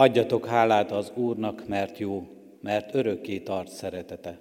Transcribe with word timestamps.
Adjatok 0.00 0.46
hálát 0.46 0.92
az 0.92 1.12
Úrnak, 1.14 1.68
mert 1.68 1.98
jó, 1.98 2.26
mert 2.60 2.94
örökké 2.94 3.38
tart 3.38 3.68
szeretete. 3.68 4.38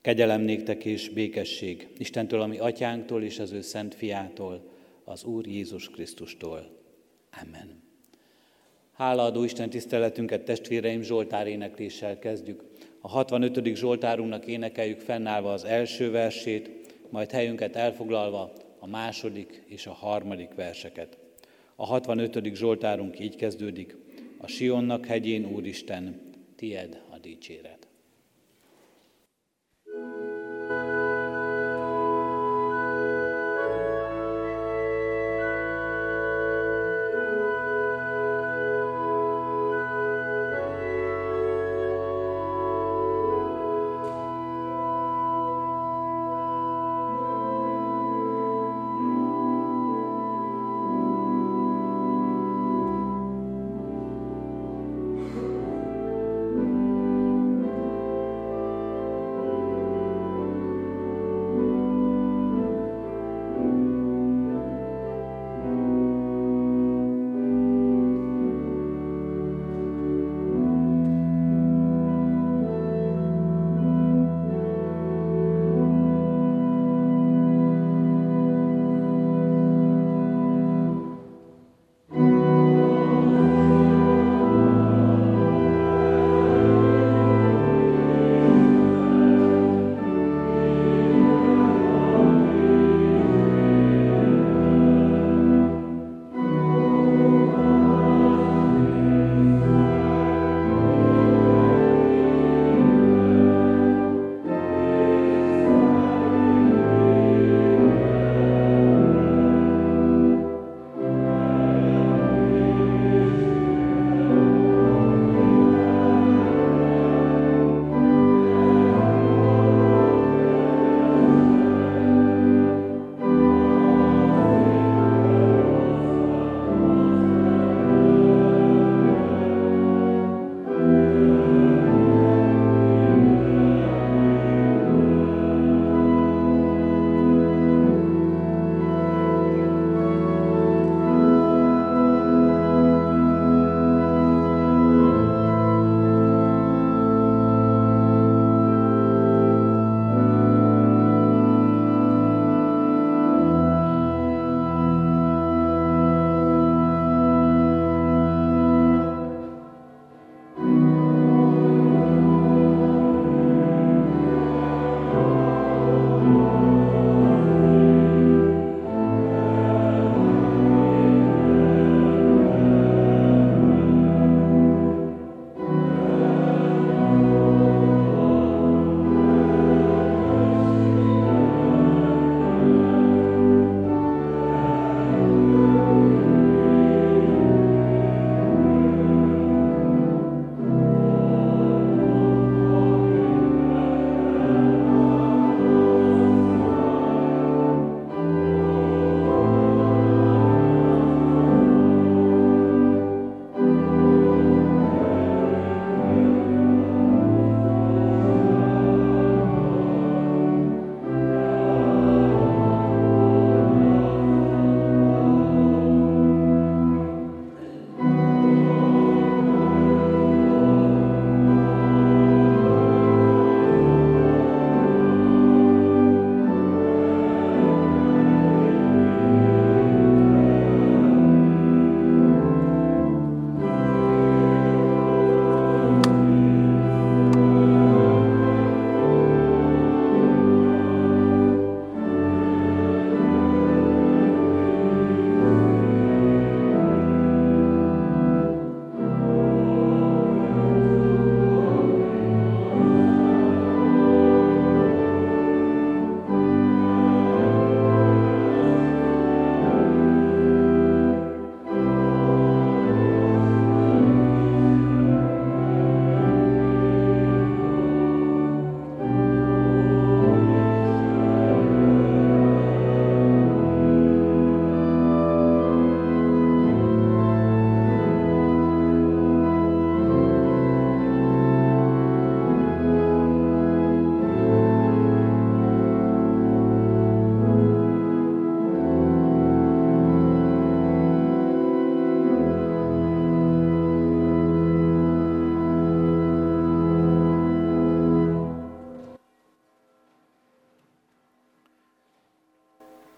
Kegyelem 0.00 0.40
néktek 0.40 0.84
és 0.84 1.08
békesség 1.08 1.88
Istentől, 1.96 2.40
ami 2.40 2.58
atyánktól 2.58 3.22
és 3.22 3.38
az 3.38 3.52
ő 3.52 3.60
szent 3.60 3.94
fiától, 3.94 4.70
az 5.04 5.24
Úr 5.24 5.46
Jézus 5.46 5.90
Krisztustól. 5.90 6.70
Amen. 7.42 7.82
Hálaadó 8.92 9.44
Isten 9.44 9.70
tiszteletünket 9.70 10.44
testvéreim 10.44 11.02
Zsoltár 11.02 11.46
énekléssel 11.46 12.18
kezdjük. 12.18 12.64
A 13.00 13.08
65. 13.08 13.74
Zsoltárunknak 13.74 14.46
énekeljük 14.46 15.00
fennállva 15.00 15.52
az 15.52 15.64
első 15.64 16.10
versét, 16.10 16.70
majd 17.10 17.30
helyünket 17.30 17.76
elfoglalva 17.76 18.52
a 18.78 18.86
második 18.86 19.62
és 19.66 19.86
a 19.86 19.92
harmadik 19.92 20.54
verseket. 20.54 21.18
A 21.76 21.86
65. 21.86 22.54
Zsoltárunk 22.54 23.20
így 23.20 23.36
kezdődik. 23.36 23.96
A 24.40 24.46
Sionnak 24.46 25.06
hegyén, 25.06 25.44
Úristen, 25.44 26.20
tied 26.56 27.02
a 27.10 27.18
dicséret. 27.18 27.77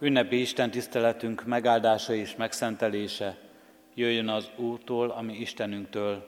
Ünnepi 0.02 0.40
Isten 0.40 0.70
tiszteletünk 0.70 1.44
megáldása 1.44 2.14
és 2.14 2.36
megszentelése 2.36 3.38
jöjjön 3.94 4.28
az 4.28 4.50
Úrtól, 4.56 5.10
ami 5.10 5.36
Istenünktől, 5.36 6.26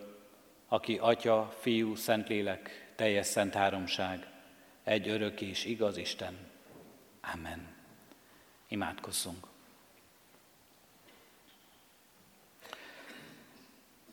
aki 0.69 0.99
Atya, 1.01 1.55
Fiú, 1.61 1.95
Szentlélek, 1.95 2.93
teljes 2.97 3.27
szent 3.27 3.55
háromság, 3.55 4.27
egy 4.85 5.09
örök 5.09 5.41
és 5.41 5.65
igaz 5.65 5.97
Isten. 5.97 6.37
Amen. 7.35 7.67
Imádkozzunk. 8.69 9.47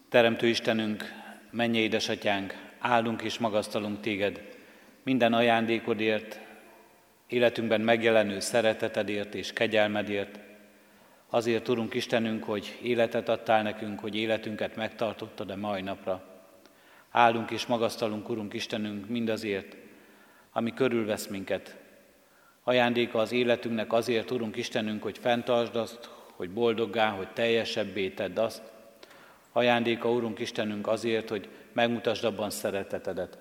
Teremtő 0.10 0.48
Istenünk, 0.48 1.04
mennyi 1.50 1.78
édesatyánk, 1.78 2.74
áldunk 2.80 3.22
és 3.22 3.38
magasztalunk 3.38 4.02
téged 4.02 4.58
minden 5.04 5.34
ajándékodért, 5.34 6.49
életünkben 7.30 7.82
megjelenő 7.82 8.40
szeretetedért 8.40 9.36
és 9.36 9.54
kegyelmedért. 9.54 10.40
Azért, 11.30 11.68
Urunk 11.68 11.94
Istenünk, 11.94 12.44
hogy 12.44 12.78
életet 12.82 13.30
adtál 13.30 13.64
nekünk, 13.64 14.00
hogy 14.00 14.16
életünket 14.16 14.76
megtartottad 14.76 15.50
a 15.50 15.56
mai 15.56 15.82
napra. 15.82 16.24
Áldunk 17.12 17.52
és 17.52 17.66
magasztalunk, 17.66 18.30
Urunk 18.30 18.54
Istenünk, 18.54 19.08
mindazért, 19.08 19.76
ami 20.52 20.74
körülvesz 20.74 21.28
minket. 21.28 21.78
Ajándéka 22.64 23.20
az 23.20 23.32
életünknek 23.32 23.94
azért, 23.94 24.32
Urunk 24.32 24.56
Istenünk, 24.56 25.04
hogy 25.04 25.18
fenntartsd 25.18 25.76
azt, 25.76 26.10
hogy 26.36 26.50
boldoggá, 26.50 27.10
hogy 27.10 27.28
teljesebbé 27.28 28.10
tedd 28.10 28.40
azt. 28.40 28.62
Ajándéka, 29.52 30.12
Urunk 30.12 30.40
Istenünk, 30.40 30.88
azért, 30.88 31.30
hogy 31.30 31.50
megmutasd 31.74 32.24
abban 32.24 32.50
szeretetedet. 32.50 33.38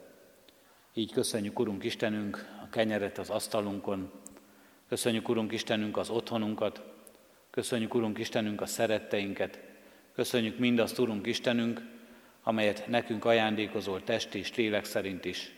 Így 0.94 1.12
köszönjük, 1.12 1.58
Urunk 1.58 1.84
Istenünk, 1.84 2.57
a 2.68 2.70
kenyeret 2.70 3.18
az 3.18 3.30
asztalunkon. 3.30 4.10
Köszönjük, 4.88 5.28
Urunk 5.28 5.52
Istenünk, 5.52 5.96
az 5.96 6.10
otthonunkat. 6.10 6.82
Köszönjük, 7.50 7.94
Urunk 7.94 8.18
Istenünk, 8.18 8.60
a 8.60 8.66
szeretteinket. 8.66 9.58
Köszönjük 10.14 10.58
mindazt, 10.58 10.98
Urunk 10.98 11.26
Istenünk, 11.26 11.82
amelyet 12.42 12.86
nekünk 12.86 13.24
ajándékozol 13.24 14.04
test 14.04 14.34
és 14.34 14.54
lélek 14.54 14.84
szerint 14.84 15.24
is. 15.24 15.52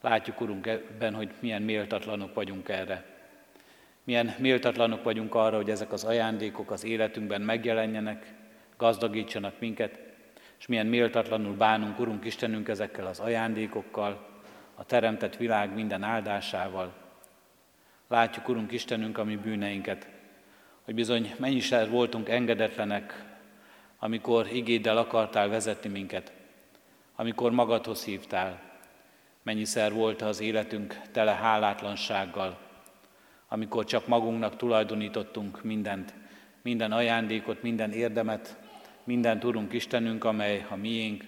Látjuk, 0.00 0.40
Urunk, 0.40 0.66
ebben, 0.66 1.14
hogy 1.14 1.30
milyen 1.40 1.62
méltatlanok 1.62 2.34
vagyunk 2.34 2.68
erre. 2.68 3.04
Milyen 4.04 4.34
méltatlanok 4.38 5.02
vagyunk 5.02 5.34
arra, 5.34 5.56
hogy 5.56 5.70
ezek 5.70 5.92
az 5.92 6.04
ajándékok 6.04 6.70
az 6.70 6.84
életünkben 6.84 7.40
megjelenjenek, 7.40 8.34
gazdagítsanak 8.76 9.54
minket, 9.58 9.98
és 10.58 10.66
milyen 10.66 10.86
méltatlanul 10.86 11.54
bánunk, 11.54 11.98
Urunk 11.98 12.24
Istenünk, 12.24 12.68
ezekkel 12.68 13.06
az 13.06 13.18
ajándékokkal, 13.18 14.29
a 14.80 14.84
teremtett 14.84 15.36
világ 15.36 15.74
minden 15.74 16.02
áldásával. 16.02 16.92
Látjuk, 18.08 18.48
Urunk 18.48 18.72
Istenünk, 18.72 19.18
a 19.18 19.24
mi 19.24 19.36
bűneinket, 19.36 20.08
hogy 20.84 20.94
bizony 20.94 21.34
mennyiszer 21.38 21.90
voltunk 21.90 22.28
engedetlenek, 22.28 23.24
amikor 23.98 24.46
igéddel 24.52 24.96
akartál 24.96 25.48
vezetni 25.48 25.90
minket, 25.90 26.32
amikor 27.16 27.50
magadhoz 27.50 28.04
hívtál, 28.04 28.60
mennyiszer 29.42 29.92
volt 29.92 30.22
az 30.22 30.40
életünk 30.40 31.00
tele 31.12 31.32
hálátlansággal, 31.32 32.58
amikor 33.48 33.84
csak 33.84 34.06
magunknak 34.06 34.56
tulajdonítottunk 34.56 35.62
mindent, 35.62 36.14
minden 36.62 36.92
ajándékot, 36.92 37.62
minden 37.62 37.92
érdemet, 37.92 38.58
minden 39.04 39.40
Urunk 39.44 39.72
Istenünk, 39.72 40.24
amely 40.24 40.66
a 40.70 40.76
miénk, 40.76 41.24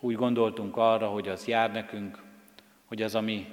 úgy 0.00 0.14
gondoltunk 0.14 0.76
arra, 0.76 1.06
hogy 1.06 1.28
az 1.28 1.46
jár 1.46 1.72
nekünk, 1.72 2.28
hogy 2.90 3.02
az 3.02 3.14
a 3.14 3.20
mi 3.20 3.46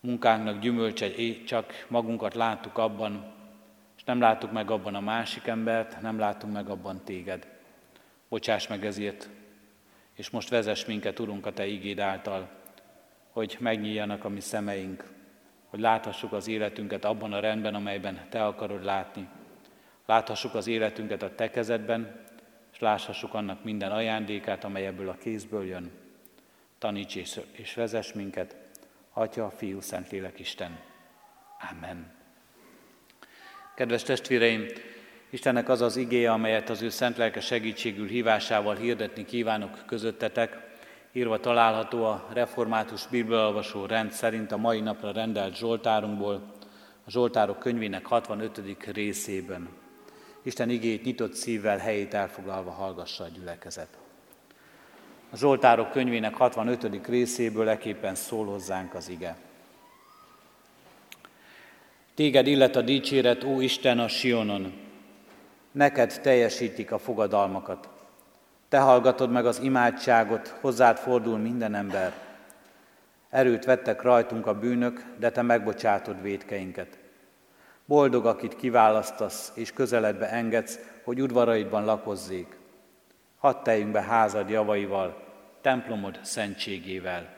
munkánknak 0.00 0.58
gyümölcse, 0.58 1.10
csak 1.44 1.86
magunkat 1.88 2.34
láttuk 2.34 2.78
abban, 2.78 3.32
és 3.96 4.04
nem 4.04 4.20
láttuk 4.20 4.52
meg 4.52 4.70
abban 4.70 4.94
a 4.94 5.00
másik 5.00 5.46
embert, 5.46 6.00
nem 6.00 6.18
láttunk 6.18 6.52
meg 6.52 6.68
abban 6.68 7.04
téged. 7.04 7.46
Bocsáss 8.28 8.66
meg 8.66 8.84
ezért, 8.84 9.28
és 10.14 10.30
most 10.30 10.48
vezess 10.48 10.84
minket, 10.84 11.18
Urunk, 11.18 11.46
a 11.46 11.52
Te 11.52 11.66
igéd 11.66 11.98
által, 11.98 12.48
hogy 13.30 13.56
megnyíljanak 13.60 14.24
a 14.24 14.28
mi 14.28 14.40
szemeink, 14.40 15.04
hogy 15.68 15.80
láthassuk 15.80 16.32
az 16.32 16.48
életünket 16.48 17.04
abban 17.04 17.32
a 17.32 17.40
rendben, 17.40 17.74
amelyben 17.74 18.26
Te 18.30 18.44
akarod 18.44 18.84
látni, 18.84 19.28
Láthassuk 20.06 20.54
az 20.54 20.66
életünket 20.66 21.22
a 21.22 21.34
Te 21.34 21.50
kezedben, 21.50 22.20
és 22.72 22.78
láthassuk 22.78 23.34
annak 23.34 23.64
minden 23.64 23.92
ajándékát, 23.92 24.64
amely 24.64 24.86
ebből 24.86 25.08
a 25.08 25.16
kézből 25.20 25.66
jön. 25.66 26.07
Taníts 26.78 27.14
és, 27.14 27.40
és 27.52 27.74
vezess 27.74 28.12
minket, 28.12 28.56
Atya, 29.12 29.50
Fiú, 29.50 29.80
Szentlélek, 29.80 30.38
Isten. 30.38 30.78
Amen. 31.70 32.16
Kedves 33.74 34.02
testvéreim, 34.02 34.66
Istennek 35.30 35.68
az 35.68 35.80
az 35.80 35.96
igéje, 35.96 36.32
amelyet 36.32 36.70
az 36.70 36.82
ő 36.82 36.88
szent 36.88 37.16
lelke 37.16 37.40
segítségül 37.40 38.06
hívásával 38.06 38.74
hirdetni 38.74 39.24
kívánok 39.24 39.82
közöttetek, 39.86 40.66
írva 41.12 41.40
található 41.40 42.04
a 42.04 42.28
református 42.32 43.06
bibliolvasó 43.06 43.86
rend 43.86 44.12
szerint 44.12 44.52
a 44.52 44.56
mai 44.56 44.80
napra 44.80 45.12
rendelt 45.12 45.56
Zsoltárunkból, 45.56 46.52
a 47.04 47.10
Zsoltárok 47.10 47.58
könyvének 47.58 48.06
65. 48.06 48.60
részében. 48.92 49.68
Isten 50.42 50.70
igét 50.70 51.04
nyitott 51.04 51.34
szívvel 51.34 51.78
helyét 51.78 52.14
elfoglalva 52.14 52.70
hallgassa 52.70 53.24
a 53.24 53.28
gyülekezet. 53.28 54.07
A 55.30 55.36
Zsoltárok 55.36 55.90
könyvének 55.90 56.34
65. 56.34 57.06
részéből 57.06 57.68
eképpen 57.68 58.14
szól 58.14 58.46
hozzánk 58.46 58.94
az 58.94 59.08
ige. 59.08 59.36
Téged 62.14 62.46
illet 62.46 62.76
a 62.76 62.82
dicséret, 62.82 63.44
ó 63.44 63.60
Isten, 63.60 63.98
a 63.98 64.08
Sionon. 64.08 64.72
Neked 65.72 66.20
teljesítik 66.22 66.92
a 66.92 66.98
fogadalmakat. 66.98 67.88
Te 68.68 68.78
hallgatod 68.78 69.30
meg 69.30 69.46
az 69.46 69.58
imádságot, 69.58 70.48
hozzád 70.60 70.98
fordul 70.98 71.38
minden 71.38 71.74
ember. 71.74 72.12
Erőt 73.30 73.64
vettek 73.64 74.02
rajtunk 74.02 74.46
a 74.46 74.58
bűnök, 74.58 75.04
de 75.18 75.30
te 75.30 75.42
megbocsátod 75.42 76.22
védkeinket. 76.22 76.98
Boldog, 77.84 78.26
akit 78.26 78.56
kiválasztasz 78.56 79.52
és 79.54 79.72
közeledbe 79.72 80.30
engedsz, 80.30 80.78
hogy 81.04 81.20
udvaraidban 81.20 81.84
lakozzék. 81.84 82.57
Hadd 83.38 83.62
teljünk 83.62 83.92
be 83.92 84.02
házad 84.02 84.48
javaival, 84.48 85.24
templomod 85.60 86.18
szentségével. 86.22 87.36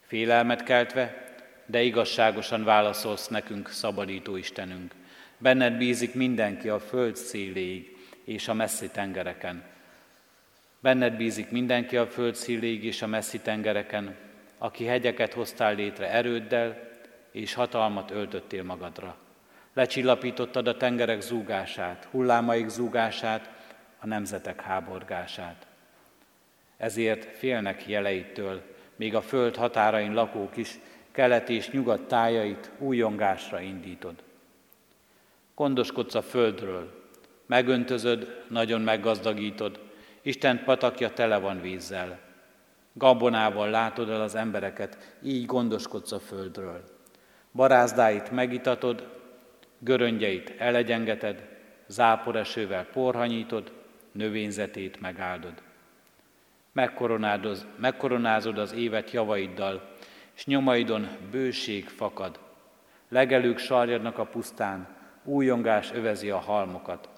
Félelmet 0.00 0.62
keltve, 0.62 1.26
de 1.66 1.82
igazságosan 1.82 2.64
válaszolsz 2.64 3.28
nekünk, 3.28 3.68
szabadító 3.68 4.36
Istenünk. 4.36 4.94
Benned 5.38 5.76
bízik 5.76 6.14
mindenki 6.14 6.68
a 6.68 6.78
föld 6.78 7.16
széléig 7.16 7.96
és 8.24 8.48
a 8.48 8.54
messzi 8.54 8.88
tengereken. 8.88 9.62
Benned 10.80 11.16
bízik 11.16 11.50
mindenki 11.50 11.96
a 11.96 12.06
föld 12.06 12.34
széléig 12.34 12.84
és 12.84 13.02
a 13.02 13.06
messzi 13.06 13.40
tengereken, 13.40 14.16
aki 14.58 14.84
hegyeket 14.84 15.32
hoztál 15.32 15.74
létre 15.74 16.10
erőddel, 16.10 16.88
és 17.32 17.54
hatalmat 17.54 18.10
öltöttél 18.10 18.62
magadra. 18.62 19.16
Lecsillapítottad 19.74 20.66
a 20.66 20.76
tengerek 20.76 21.20
zúgását, 21.20 22.08
hullámaik 22.10 22.68
zúgását, 22.68 23.50
a 23.98 24.06
nemzetek 24.06 24.60
háborgását. 24.60 25.66
Ezért 26.76 27.24
félnek 27.24 27.86
jeleitől, 27.86 28.62
még 28.96 29.14
a 29.14 29.22
föld 29.22 29.56
határain 29.56 30.14
lakók 30.14 30.56
is, 30.56 30.78
kelet 31.10 31.48
és 31.48 31.70
nyugat 31.70 32.00
tájait 32.00 32.70
újongásra 32.78 33.60
indítod. 33.60 34.14
Gondoskodsz 35.54 36.14
a 36.14 36.22
földről, 36.22 37.06
megöntözöd, 37.46 38.44
nagyon 38.48 38.80
meggazdagítod, 38.80 39.80
Isten 40.22 40.64
patakja 40.64 41.12
tele 41.12 41.38
van 41.38 41.60
vízzel. 41.60 42.18
Gabonával 42.92 43.70
látod 43.70 44.10
el 44.10 44.20
az 44.20 44.34
embereket, 44.34 45.16
így 45.22 45.46
gondoskodsz 45.46 46.12
a 46.12 46.18
földről. 46.18 46.84
Barázdáit 47.52 48.30
megitatod, 48.30 49.08
göröngyeit 49.78 50.54
elegyengeted, 50.58 51.48
záporesővel 51.86 52.84
porhanyítod, 52.84 53.72
növényzetét 54.12 55.00
megáldod. 55.00 55.62
Megkoronázod 57.76 58.58
az 58.58 58.72
évet 58.72 59.10
javaiddal, 59.10 59.96
és 60.34 60.46
nyomaidon 60.46 61.08
bőség 61.30 61.88
fakad. 61.88 62.38
Legelők 63.08 63.58
sarjadnak 63.58 64.18
a 64.18 64.26
pusztán, 64.26 64.96
újongás 65.24 65.92
övezi 65.92 66.30
a 66.30 66.38
halmokat. 66.38 67.08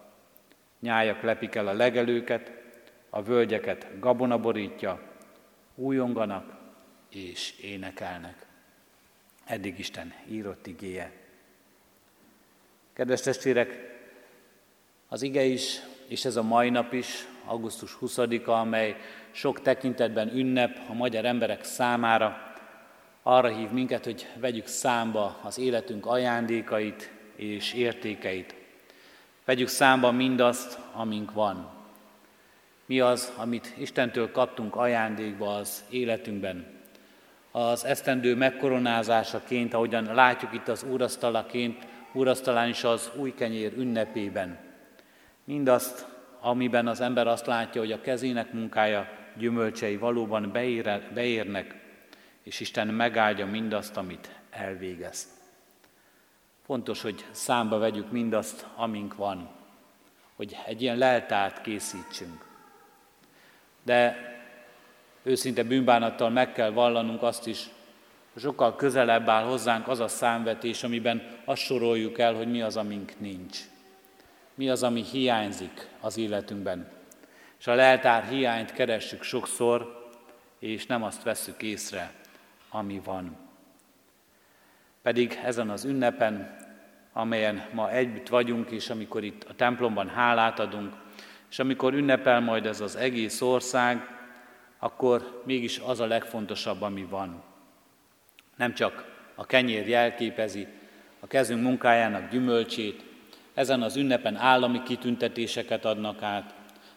Nyájak 0.81 1.23
lepik 1.23 1.55
el 1.55 1.67
a 1.67 1.73
legelőket, 1.73 2.53
a 3.11 3.23
völgyeket 3.23 3.87
gabona 3.99 4.39
borítja, 4.39 5.01
újonganak 5.75 6.57
és 7.09 7.59
énekelnek. 7.59 8.47
Eddig 9.45 9.79
Isten 9.79 10.15
írott 10.29 10.67
igéje. 10.67 11.13
Kedves 12.93 13.21
testvérek, 13.21 13.99
az 15.09 15.23
ige 15.23 15.43
is, 15.43 15.81
és 16.11 16.25
ez 16.25 16.37
a 16.37 16.43
mai 16.43 16.71
nap 16.71 16.93
is, 16.93 17.26
augusztus 17.47 17.97
20-a, 18.00 18.50
amely 18.50 18.97
sok 19.31 19.62
tekintetben 19.62 20.37
ünnep 20.37 20.79
a 20.88 20.93
magyar 20.93 21.25
emberek 21.25 21.64
számára, 21.64 22.55
arra 23.23 23.49
hív 23.49 23.71
minket, 23.71 24.05
hogy 24.05 24.26
vegyük 24.37 24.67
számba 24.67 25.38
az 25.43 25.59
életünk 25.59 26.07
ajándékait 26.07 27.11
és 27.37 27.73
értékeit. 27.73 28.55
Vegyük 29.45 29.69
számba 29.69 30.11
mindazt, 30.11 30.79
amink 30.93 31.33
van. 31.33 31.71
Mi 32.87 33.00
az, 33.00 33.33
amit 33.37 33.75
Istentől 33.79 34.31
kaptunk 34.33 34.76
ajándékba 34.76 35.55
az 35.55 35.85
életünkben. 35.90 36.67
Az 37.50 37.85
esztendő 37.85 38.37
megkoronázásaként, 38.37 39.75
ahogyan 39.75 40.14
látjuk 40.14 40.52
itt 40.55 40.69
az 40.69 40.83
úrasztalaként, 40.83 41.87
úrasztalán 42.12 42.69
is 42.69 42.85
az 42.85 43.11
új 43.17 43.35
kenyér 43.35 43.73
ünnepében. 43.76 44.70
Mindazt, 45.50 46.07
amiben 46.40 46.87
az 46.87 47.00
ember 47.00 47.26
azt 47.26 47.47
látja, 47.47 47.80
hogy 47.80 47.92
a 47.92 48.00
kezének 48.00 48.52
munkája 48.52 49.09
gyümölcsei 49.37 49.97
valóban 49.97 50.50
beérnek, 51.14 51.75
és 52.42 52.61
Isten 52.61 52.87
megáldja 52.88 53.47
mindazt, 53.47 53.97
amit 53.97 54.30
elvégez. 54.50 55.28
Fontos, 56.64 57.02
hogy 57.02 57.25
számba 57.30 57.78
vegyük 57.78 58.11
mindazt, 58.11 58.66
amink 58.76 59.14
van, 59.14 59.50
hogy 60.37 60.57
egy 60.66 60.83
ilyen 60.83 60.97
leltárt 60.97 61.61
készítsünk. 61.61 62.45
De 63.83 64.16
őszinte 65.23 65.62
bűnbánattal 65.62 66.30
meg 66.30 66.52
kell 66.52 66.71
vallanunk 66.71 67.23
azt 67.23 67.47
is, 67.47 67.69
sokkal 68.37 68.76
közelebb 68.76 69.28
áll 69.28 69.45
hozzánk 69.45 69.88
az 69.88 70.00
a 70.00 70.09
számvetés, 70.09 70.83
amiben 70.83 71.23
azt 71.45 71.62
soroljuk 71.62 72.19
el, 72.19 72.35
hogy 72.35 72.50
mi 72.50 72.62
az, 72.62 72.76
amink 72.76 73.12
nincs. 73.19 73.70
Mi 74.61 74.69
az, 74.69 74.83
ami 74.83 75.02
hiányzik 75.02 75.88
az 76.00 76.19
életünkben. 76.19 76.88
És 77.59 77.67
a 77.67 77.75
leltár 77.75 78.25
hiányt 78.25 78.73
keressük 78.73 79.23
sokszor, 79.23 80.09
és 80.59 80.87
nem 80.87 81.02
azt 81.02 81.23
vesszük 81.23 81.62
észre, 81.62 82.12
ami 82.71 83.00
van. 83.05 83.37
Pedig 85.02 85.40
ezen 85.45 85.71
az 85.71 85.85
ünnepen, 85.85 86.57
amelyen 87.12 87.67
ma 87.73 87.90
együtt 87.90 88.29
vagyunk, 88.29 88.71
és 88.71 88.90
amikor 88.90 89.25
itt 89.25 89.45
a 89.45 89.55
templomban 89.55 90.09
hálát 90.09 90.59
adunk, 90.59 90.95
és 91.50 91.59
amikor 91.59 91.95
ünnepel 91.95 92.40
majd 92.40 92.67
ez 92.67 92.81
az 92.81 92.97
egész 92.97 93.40
ország, 93.40 94.09
akkor 94.79 95.43
mégis 95.47 95.79
az 95.79 96.00
a 96.00 96.07
legfontosabb, 96.07 96.83
ami 96.83 97.05
van. 97.05 97.43
Nem 98.57 98.75
csak 98.75 99.05
a 99.35 99.47
kenyér 99.47 99.88
jelképezi 99.88 100.67
a 101.21 101.26
kezünk 101.26 101.62
munkájának 101.62 102.31
gyümölcsét, 102.31 103.09
ezen 103.54 103.83
az 103.83 103.97
ünnepen 103.97 104.37
állami 104.37 104.83
kitüntetéseket 104.83 105.85
adnak 105.85 106.23
át, 106.23 106.54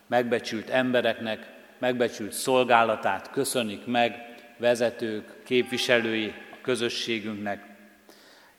megbecsült 0.08 0.70
embereknek, 0.70 1.52
megbecsült 1.80 2.32
szolgálatát 2.32 3.32
köszönik 3.32 3.86
meg, 3.86 4.36
vezetők, 4.58 5.44
képviselői 5.44 6.28
a 6.28 6.56
közösségünknek, 6.62 7.66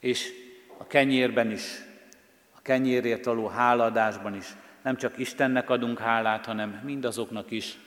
és 0.00 0.30
a 0.78 0.86
kenyérben 0.86 1.50
is, 1.50 1.62
a 2.56 2.62
kenyérért 2.62 3.24
való 3.24 3.46
háladásban 3.46 4.34
is 4.34 4.46
nem 4.82 4.96
csak 4.96 5.18
Istennek 5.18 5.70
adunk 5.70 5.98
hálát, 5.98 6.46
hanem 6.46 6.80
mindazoknak 6.84 7.50
is, 7.50 7.78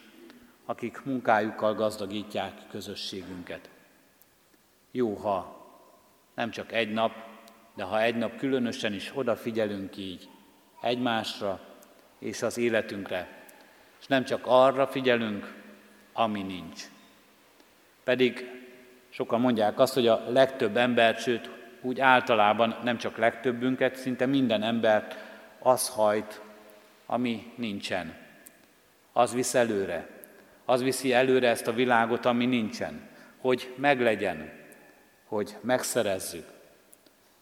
akik 0.66 1.02
munkájukkal 1.04 1.74
gazdagítják 1.74 2.54
közösségünket. 2.70 3.70
Jó, 4.92 5.14
ha 5.14 5.66
nem 6.36 6.50
csak 6.50 6.72
egy 6.72 6.94
nap, 6.94 7.12
de 7.78 7.84
ha 7.84 8.02
egy 8.02 8.16
nap 8.16 8.38
különösen 8.38 8.94
is 8.94 9.12
odafigyelünk 9.14 9.98
így 9.98 10.30
egymásra 10.82 11.60
és 12.20 12.42
az 12.42 12.58
életünkre, 12.58 13.28
és 14.00 14.08
nem 14.08 14.24
csak 14.24 14.42
arra 14.46 14.88
figyelünk, 14.88 15.54
ami 16.14 16.42
nincs. 16.42 16.82
Pedig 18.04 18.52
sokan 19.10 19.40
mondják 19.40 19.80
azt, 19.80 19.94
hogy 19.94 20.08
a 20.08 20.24
legtöbb 20.30 20.78
ember, 20.78 21.16
sőt 21.16 21.50
úgy 21.82 22.00
általában 22.00 22.76
nem 22.84 22.98
csak 22.98 23.18
legtöbbünket, 23.18 23.96
szinte 23.96 24.26
minden 24.26 24.64
embert 24.64 25.18
az 25.60 25.90
hajt, 25.90 26.42
ami 27.06 27.54
nincsen. 27.56 28.16
Az 29.12 29.34
visz 29.34 29.54
előre. 29.54 30.08
Az 30.66 30.84
viszi 30.84 31.14
előre 31.14 31.50
ezt 31.50 31.68
a 31.68 31.74
világot, 31.74 32.26
ami 32.26 32.46
nincsen. 32.46 33.10
Hogy 33.38 33.74
meglegyen, 33.76 34.52
hogy 35.26 35.56
megszerezzük. 35.62 36.57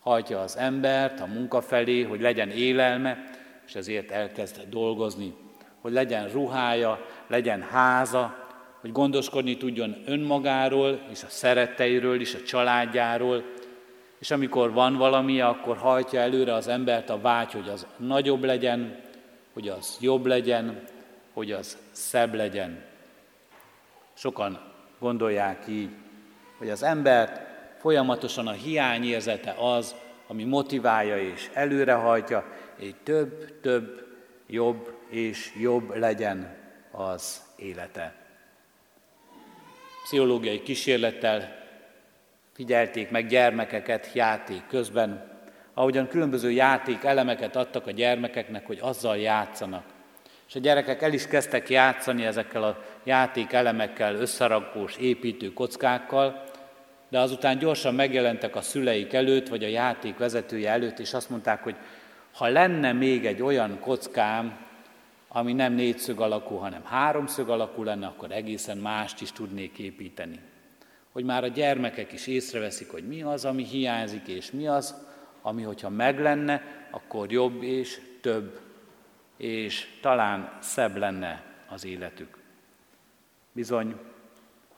Hajtja 0.05 0.39
az 0.39 0.57
embert 0.57 1.19
a 1.19 1.25
munka 1.25 1.61
felé, 1.61 2.01
hogy 2.01 2.21
legyen 2.21 2.49
élelme, 2.49 3.23
és 3.67 3.75
ezért 3.75 4.11
elkezd 4.11 4.61
dolgozni. 4.69 5.33
Hogy 5.81 5.91
legyen 5.91 6.29
ruhája, 6.29 7.05
legyen 7.27 7.61
háza, 7.61 8.47
hogy 8.81 8.91
gondoskodni 8.91 9.57
tudjon 9.57 9.95
önmagáról 10.05 11.01
és 11.11 11.23
a 11.23 11.29
szeretteiről 11.29 12.19
és 12.19 12.33
a 12.33 12.43
családjáról, 12.43 13.43
és 14.19 14.31
amikor 14.31 14.71
van 14.71 14.95
valami, 14.95 15.41
akkor 15.41 15.77
hajtja 15.77 16.19
előre 16.19 16.53
az 16.53 16.67
embert 16.67 17.09
a 17.09 17.21
vágy, 17.21 17.51
hogy 17.51 17.69
az 17.69 17.87
nagyobb 17.97 18.43
legyen, 18.43 18.99
hogy 19.53 19.67
az 19.67 19.97
jobb 20.01 20.25
legyen, 20.25 20.83
hogy 21.33 21.51
az 21.51 21.77
szebb 21.91 22.33
legyen. 22.33 22.83
Sokan 24.13 24.59
gondolják 24.99 25.63
így, 25.67 25.89
hogy 26.57 26.69
az 26.69 26.83
embert 26.83 27.44
folyamatosan 27.85 28.47
a 28.47 28.51
hiányérzete 28.51 29.55
az, 29.57 29.95
ami 30.27 30.43
motiválja 30.43 31.19
és 31.19 31.49
előrehajtja, 31.53 32.45
hogy 32.79 32.95
több, 33.03 33.59
több, 33.61 34.07
jobb 34.47 34.93
és 35.09 35.51
jobb 35.59 35.95
legyen 35.95 36.57
az 36.91 37.41
élete 37.55 38.15
pszichológiai 40.03 40.61
kísérlettel 40.61 41.55
figyelték 42.53 43.09
meg 43.09 43.27
gyermekeket 43.27 44.13
játék 44.13 44.67
közben, 44.67 45.39
ahogyan 45.73 46.07
különböző 46.07 46.51
játék 46.51 47.03
elemeket 47.03 47.55
adtak 47.55 47.87
a 47.87 47.91
gyermekeknek, 47.91 48.65
hogy 48.65 48.77
azzal 48.81 49.17
játszanak. 49.17 49.83
És 50.47 50.55
a 50.55 50.59
gyerekek 50.59 51.01
el 51.01 51.13
is 51.13 51.27
kezdtek 51.27 51.69
játszani 51.69 52.25
ezekkel 52.25 52.63
a 52.63 52.83
játék 53.03 53.53
elemekkel, 53.53 54.15
összerakós, 54.15 54.97
építő 54.97 55.53
kockákkal, 55.53 56.44
de 57.09 57.19
azután 57.19 57.57
gyorsan 57.57 57.95
megjelentek 57.95 58.55
a 58.55 58.61
szüleik 58.61 59.13
előtt, 59.13 59.47
vagy 59.47 59.63
a 59.63 59.67
játék 59.67 60.17
vezetője 60.17 60.69
előtt, 60.69 60.99
és 60.99 61.13
azt 61.13 61.29
mondták, 61.29 61.63
hogy 61.63 61.75
ha 62.33 62.47
lenne 62.47 62.93
még 62.93 63.25
egy 63.25 63.41
olyan 63.41 63.79
kockám, 63.79 64.57
ami 65.27 65.53
nem 65.53 65.73
négyszög 65.73 66.19
alakú, 66.19 66.55
hanem 66.55 66.83
háromszög 66.83 67.49
alakú 67.49 67.83
lenne, 67.83 68.07
akkor 68.07 68.31
egészen 68.31 68.77
mást 68.77 69.21
is 69.21 69.31
tudnék 69.31 69.77
építeni. 69.77 70.39
Hogy 71.11 71.23
már 71.23 71.43
a 71.43 71.47
gyermekek 71.47 72.11
is 72.11 72.27
észreveszik, 72.27 72.91
hogy 72.91 73.07
mi 73.07 73.21
az, 73.21 73.45
ami 73.45 73.63
hiányzik, 73.63 74.27
és 74.27 74.51
mi 74.51 74.67
az, 74.67 74.95
ami, 75.41 75.61
hogyha 75.61 75.89
meg 75.89 76.19
lenne, 76.19 76.61
akkor 76.91 77.31
jobb 77.31 77.63
és 77.63 78.01
több, 78.21 78.59
és 79.37 79.87
talán 80.01 80.57
szebb 80.61 80.95
lenne 80.95 81.43
az 81.69 81.85
életük. 81.85 82.37
Bizony, 83.51 83.95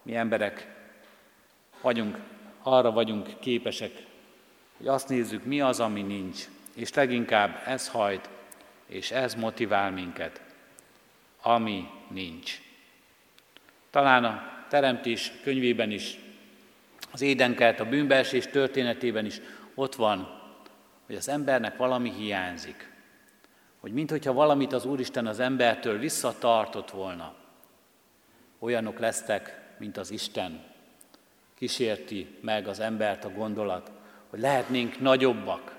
mi 0.01 0.15
emberek 0.15 0.76
vagyunk, 1.81 2.17
arra 2.61 2.91
vagyunk 2.91 3.39
képesek, 3.39 4.05
hogy 4.77 4.87
azt 4.87 5.09
nézzük, 5.09 5.43
mi 5.43 5.61
az, 5.61 5.79
ami 5.79 6.01
nincs, 6.01 6.47
és 6.75 6.93
leginkább 6.93 7.61
ez 7.65 7.87
hajt, 7.87 8.29
és 8.87 9.11
ez 9.11 9.35
motivál 9.35 9.91
minket 9.91 10.41
ami 11.47 11.89
nincs. 12.07 12.61
Talán 13.89 14.23
a 14.23 14.55
Teremtés 14.69 15.31
könyvében 15.43 15.91
is, 15.91 16.19
az 17.11 17.21
édenkert, 17.21 17.79
a 17.79 17.85
bűnbeesés 17.85 18.47
történetében 18.47 19.25
is 19.25 19.41
ott 19.75 19.95
van, 19.95 20.41
hogy 21.05 21.15
az 21.15 21.29
embernek 21.29 21.77
valami 21.77 22.11
hiányzik. 22.11 22.91
Hogy 23.79 23.93
minthogyha 23.93 24.33
valamit 24.33 24.73
az 24.73 24.85
Úristen 24.85 25.27
az 25.27 25.39
embertől 25.39 25.97
visszatartott 25.97 26.91
volna. 26.91 27.35
Olyanok 28.59 28.99
lesztek, 28.99 29.59
mint 29.77 29.97
az 29.97 30.11
Isten. 30.11 30.66
Kísérti 31.57 32.37
meg 32.41 32.67
az 32.67 32.79
embert 32.79 33.25
a 33.25 33.29
gondolat, 33.29 33.91
hogy 34.29 34.39
lehetnénk 34.39 34.99
nagyobbak, 34.99 35.75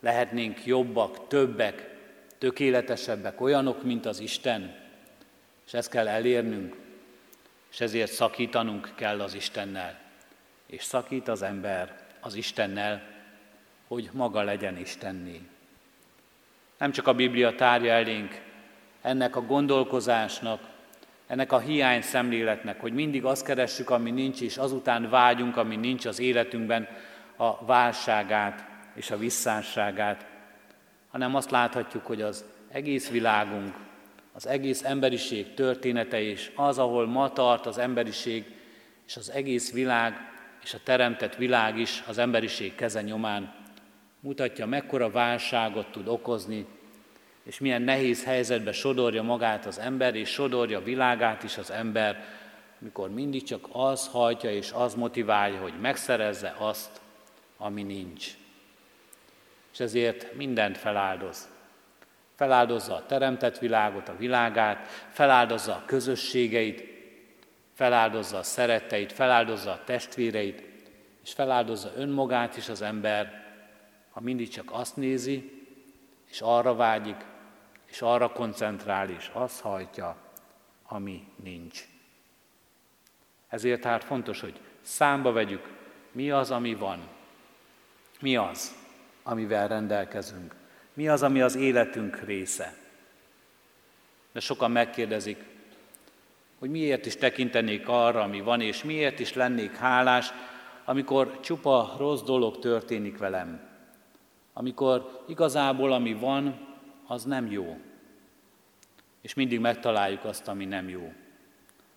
lehetnénk 0.00 0.66
jobbak, 0.66 1.28
többek, 1.28 1.94
tökéletesebbek, 2.38 3.40
olyanok, 3.40 3.82
mint 3.82 4.06
az 4.06 4.20
Isten. 4.20 4.76
És 5.66 5.72
ezt 5.72 5.90
kell 5.90 6.08
elérnünk, 6.08 6.76
és 7.70 7.80
ezért 7.80 8.12
szakítanunk 8.12 8.92
kell 8.94 9.20
az 9.20 9.34
Istennel. 9.34 9.98
És 10.66 10.82
szakít 10.82 11.28
az 11.28 11.42
ember 11.42 12.06
az 12.20 12.34
Istennel, 12.34 13.02
hogy 13.88 14.08
maga 14.12 14.42
legyen 14.42 14.78
Istenné. 14.78 15.40
Nem 16.78 16.92
csak 16.92 17.06
a 17.06 17.14
Biblia 17.14 17.54
tárja 17.54 17.92
elénk 17.92 18.40
ennek 19.02 19.36
a 19.36 19.46
gondolkozásnak, 19.46 20.73
ennek 21.26 21.52
a 21.52 21.58
hiány 21.58 22.02
szemléletnek, 22.02 22.80
hogy 22.80 22.92
mindig 22.92 23.24
azt 23.24 23.44
keressük, 23.44 23.90
ami 23.90 24.10
nincs, 24.10 24.40
és 24.40 24.56
azután 24.56 25.10
vágyunk, 25.10 25.56
ami 25.56 25.76
nincs 25.76 26.06
az 26.06 26.20
életünkben, 26.20 26.88
a 27.36 27.64
válságát 27.64 28.64
és 28.94 29.10
a 29.10 29.18
visszásságát, 29.18 30.26
hanem 31.10 31.34
azt 31.34 31.50
láthatjuk, 31.50 32.06
hogy 32.06 32.22
az 32.22 32.44
egész 32.68 33.10
világunk 33.10 33.74
az 34.36 34.46
egész 34.46 34.84
emberiség 34.84 35.54
története 35.54 36.20
és 36.22 36.50
az, 36.54 36.78
ahol 36.78 37.06
ma 37.06 37.32
tart 37.32 37.66
az 37.66 37.78
emberiség 37.78 38.44
és 39.06 39.16
az 39.16 39.30
egész 39.30 39.72
világ 39.72 40.14
és 40.62 40.74
a 40.74 40.78
teremtett 40.84 41.34
világ 41.34 41.78
is 41.78 42.02
az 42.06 42.18
emberiség 42.18 42.74
keze 42.74 43.02
nyomán 43.02 43.54
mutatja, 44.20 44.66
mekkora 44.66 45.10
válságot 45.10 45.86
tud 45.90 46.08
okozni, 46.08 46.66
és 47.44 47.58
milyen 47.58 47.82
nehéz 47.82 48.24
helyzetbe 48.24 48.72
sodorja 48.72 49.22
magát 49.22 49.66
az 49.66 49.78
ember, 49.78 50.14
és 50.14 50.28
sodorja 50.28 50.82
világát 50.82 51.42
is 51.42 51.58
az 51.58 51.70
ember, 51.70 52.24
mikor 52.78 53.10
mindig 53.10 53.42
csak 53.42 53.68
az 53.72 54.08
hajtja 54.08 54.50
és 54.50 54.72
az 54.72 54.94
motiválja, 54.94 55.60
hogy 55.60 55.80
megszerezze 55.80 56.54
azt, 56.58 57.00
ami 57.56 57.82
nincs. 57.82 58.26
És 59.72 59.80
ezért 59.80 60.34
mindent 60.34 60.78
feláldoz. 60.78 61.48
Feláldozza 62.34 62.94
a 62.94 63.06
teremtett 63.06 63.58
világot, 63.58 64.08
a 64.08 64.16
világát, 64.16 64.86
feláldozza 65.12 65.72
a 65.72 65.82
közösségeit, 65.86 66.82
feláldozza 67.74 68.38
a 68.38 68.42
szeretteit, 68.42 69.12
feláldozza 69.12 69.70
a 69.70 69.84
testvéreit, 69.84 70.62
és 71.22 71.32
feláldozza 71.32 71.92
önmagát 71.96 72.56
is 72.56 72.68
az 72.68 72.82
ember, 72.82 73.44
ha 74.10 74.20
mindig 74.20 74.48
csak 74.48 74.68
azt 74.72 74.96
nézi, 74.96 75.64
és 76.30 76.40
arra 76.40 76.74
vágyik, 76.74 77.16
és 77.94 78.02
arra 78.02 78.32
koncentrál, 78.32 79.10
és 79.10 79.30
azt 79.32 79.60
hajtja, 79.60 80.16
ami 80.86 81.28
nincs. 81.42 81.88
Ezért 83.48 83.80
tehát 83.80 84.04
fontos, 84.04 84.40
hogy 84.40 84.60
számba 84.80 85.32
vegyük, 85.32 85.72
mi 86.12 86.30
az, 86.30 86.50
ami 86.50 86.74
van, 86.74 87.08
mi 88.20 88.36
az, 88.36 88.74
amivel 89.22 89.68
rendelkezünk, 89.68 90.54
mi 90.92 91.08
az, 91.08 91.22
ami 91.22 91.40
az 91.40 91.54
életünk 91.54 92.20
része. 92.20 92.76
De 94.32 94.40
sokan 94.40 94.70
megkérdezik, 94.70 95.44
hogy 96.58 96.70
miért 96.70 97.06
is 97.06 97.16
tekintenék 97.16 97.88
arra, 97.88 98.22
ami 98.22 98.40
van, 98.40 98.60
és 98.60 98.82
miért 98.84 99.18
is 99.18 99.34
lennék 99.34 99.76
hálás, 99.76 100.32
amikor 100.84 101.40
csupa 101.40 101.94
rossz 101.98 102.22
dolog 102.22 102.58
történik 102.58 103.18
velem. 103.18 103.68
Amikor 104.52 105.24
igazából 105.26 105.92
ami 105.92 106.14
van, 106.14 106.72
az 107.14 107.24
nem 107.24 107.50
jó. 107.50 107.78
És 109.20 109.34
mindig 109.34 109.60
megtaláljuk 109.60 110.24
azt, 110.24 110.48
ami 110.48 110.64
nem 110.64 110.88
jó. 110.88 111.12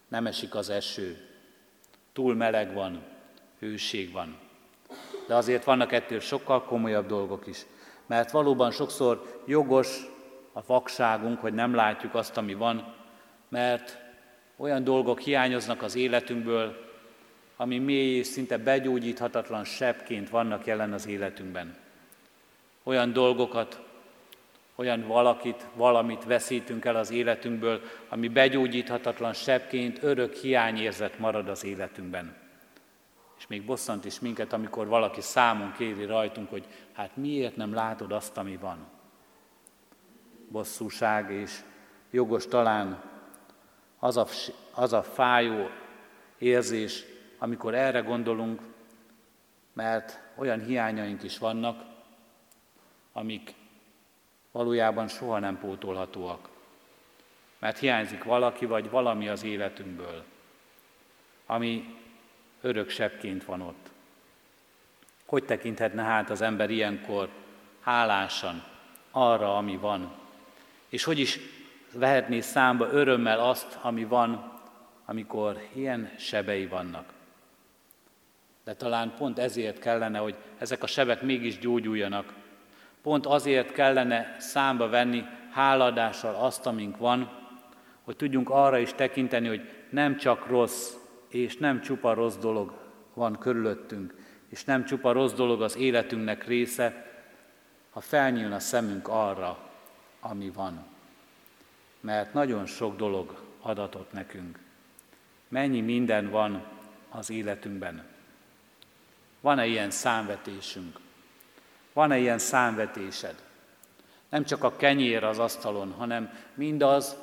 Nem 0.08 0.26
esik 0.26 0.56
az 0.56 0.70
eső, 0.70 1.18
túl 2.14 2.36
meleg 2.36 2.74
van, 2.74 3.04
hőség 3.60 4.12
van. 4.12 4.38
De 5.28 5.36
azért 5.36 5.64
vannak 5.64 5.92
ettől 5.92 6.20
sokkal 6.20 6.64
komolyabb 6.64 7.08
dolgok 7.08 7.48
is. 7.48 7.66
Mert 8.06 8.32
valóban 8.32 8.72
sokszor 8.72 9.44
jogos 9.46 10.02
a 10.54 10.62
vakságunk, 10.66 11.40
hogy 11.40 11.54
nem 11.54 11.74
látjuk 11.74 12.16
azt, 12.16 12.38
ami 12.38 12.54
van, 12.54 12.94
mert 13.50 13.98
olyan 14.58 14.84
dolgok 14.84 15.20
hiányoznak 15.20 15.82
az 15.82 15.96
életünkből, 15.96 16.86
ami 17.56 17.78
mély 17.78 18.18
és 18.18 18.28
szinte 18.28 18.58
begyógyíthatatlan 18.58 19.64
sebként 19.64 20.30
vannak 20.30 20.66
jelen 20.66 20.94
az 20.94 21.08
életünkben. 21.08 21.78
Olyan 22.84 23.14
dolgokat, 23.14 23.87
olyan 24.78 25.08
valakit, 25.08 25.68
valamit 25.76 26.24
veszítünk 26.24 26.86
el 26.86 26.96
az 26.96 27.12
életünkből, 27.12 27.82
ami 28.10 28.28
begyógyíthatatlan 28.28 29.34
sebként 29.34 30.04
örök 30.04 30.34
hiányérzet 30.34 31.20
marad 31.20 31.50
az 31.50 31.64
életünkben. 31.64 32.36
És 33.38 33.48
még 33.48 33.66
bosszant 33.66 34.06
is 34.06 34.20
minket, 34.20 34.54
amikor 34.54 34.88
valaki 34.88 35.22
számon 35.22 35.72
kéri 35.72 36.06
rajtunk, 36.06 36.50
hogy 36.50 36.66
hát 36.94 37.16
miért 37.18 37.56
nem 37.56 37.74
látod 37.74 38.12
azt, 38.12 38.38
ami 38.38 38.58
van. 38.58 38.88
Bosszúság 40.50 41.32
és 41.32 41.60
jogos 42.12 42.48
talán 42.48 43.04
az 44.00 44.18
a, 44.18 44.28
az 44.74 44.94
a 44.94 45.04
fájó 45.04 45.70
érzés, 46.38 47.04
amikor 47.38 47.76
erre 47.76 48.00
gondolunk, 48.00 48.62
mert 49.74 50.20
olyan 50.36 50.64
hiányaink 50.64 51.24
is 51.24 51.38
vannak, 51.38 51.84
amik 53.14 53.54
valójában 54.58 55.08
soha 55.08 55.40
nem 55.40 55.60
pótolhatóak. 55.60 56.50
Mert 57.60 57.78
hiányzik 57.78 58.24
valaki 58.24 58.66
vagy 58.66 58.90
valami 58.90 59.28
az 59.28 59.44
életünkből, 59.44 60.24
ami 61.46 61.96
örök 62.62 62.90
sebként 62.90 63.46
van 63.46 63.62
ott. 63.62 63.90
Hogy 65.26 65.44
tekinthetne 65.44 66.04
hát 66.04 66.30
az 66.30 66.42
ember 66.42 66.70
ilyenkor 66.70 67.30
hálásan 67.82 68.64
arra, 69.12 69.58
ami 69.58 69.78
van? 69.78 70.12
És 70.90 71.04
hogy 71.04 71.20
is 71.20 71.40
vehetné 71.94 72.40
számba 72.40 72.92
örömmel 72.92 73.40
azt, 73.40 73.78
ami 73.82 74.04
van, 74.04 74.60
amikor 75.06 75.68
ilyen 75.74 76.12
sebei 76.18 76.68
vannak? 76.68 77.14
De 78.64 78.76
talán 78.76 79.14
pont 79.18 79.40
ezért 79.40 79.80
kellene, 79.80 80.18
hogy 80.18 80.36
ezek 80.58 80.84
a 80.84 80.88
sebek 80.88 81.22
mégis 81.22 81.60
gyógyuljanak, 81.60 82.34
Pont 83.08 83.26
azért 83.26 83.72
kellene 83.72 84.36
számba 84.40 84.90
venni 84.90 85.24
háladással 85.52 86.36
azt, 86.36 86.66
amink 86.66 86.98
van, 86.98 87.30
hogy 88.04 88.16
tudjunk 88.16 88.50
arra 88.50 88.78
is 88.78 88.94
tekinteni, 88.94 89.48
hogy 89.48 89.70
nem 89.90 90.18
csak 90.18 90.48
rossz 90.48 90.94
és 91.30 91.58
nem 91.58 91.82
csupa 91.82 92.14
rossz 92.14 92.36
dolog 92.36 92.74
van 93.14 93.38
körülöttünk, 93.40 94.16
és 94.50 94.64
nem 94.64 94.86
csupa 94.86 95.12
rossz 95.12 95.34
dolog 95.34 95.62
az 95.62 95.78
életünknek 95.78 96.48
része, 96.48 97.12
ha 97.92 98.00
felnyílna 98.00 98.60
szemünk 98.60 99.08
arra, 99.08 99.58
ami 100.20 100.50
van. 100.50 100.86
Mert 102.00 102.34
nagyon 102.34 102.66
sok 102.66 102.96
dolog 102.96 103.42
adatott 103.62 104.12
nekünk. 104.12 104.60
Mennyi 105.48 105.82
minden 105.82 106.30
van 106.30 106.64
az 107.10 107.30
életünkben. 107.30 108.04
Van-e 109.42 109.66
ilyen 109.66 109.92
számvetésünk? 109.92 111.06
Van-e 111.98 112.18
ilyen 112.18 112.38
számvetésed? 112.38 113.36
Nem 114.30 114.44
csak 114.44 114.64
a 114.64 114.76
kenyér 114.76 115.24
az 115.24 115.40
asztalon, 115.40 115.92
hanem 115.92 116.30
mindaz, 116.54 117.16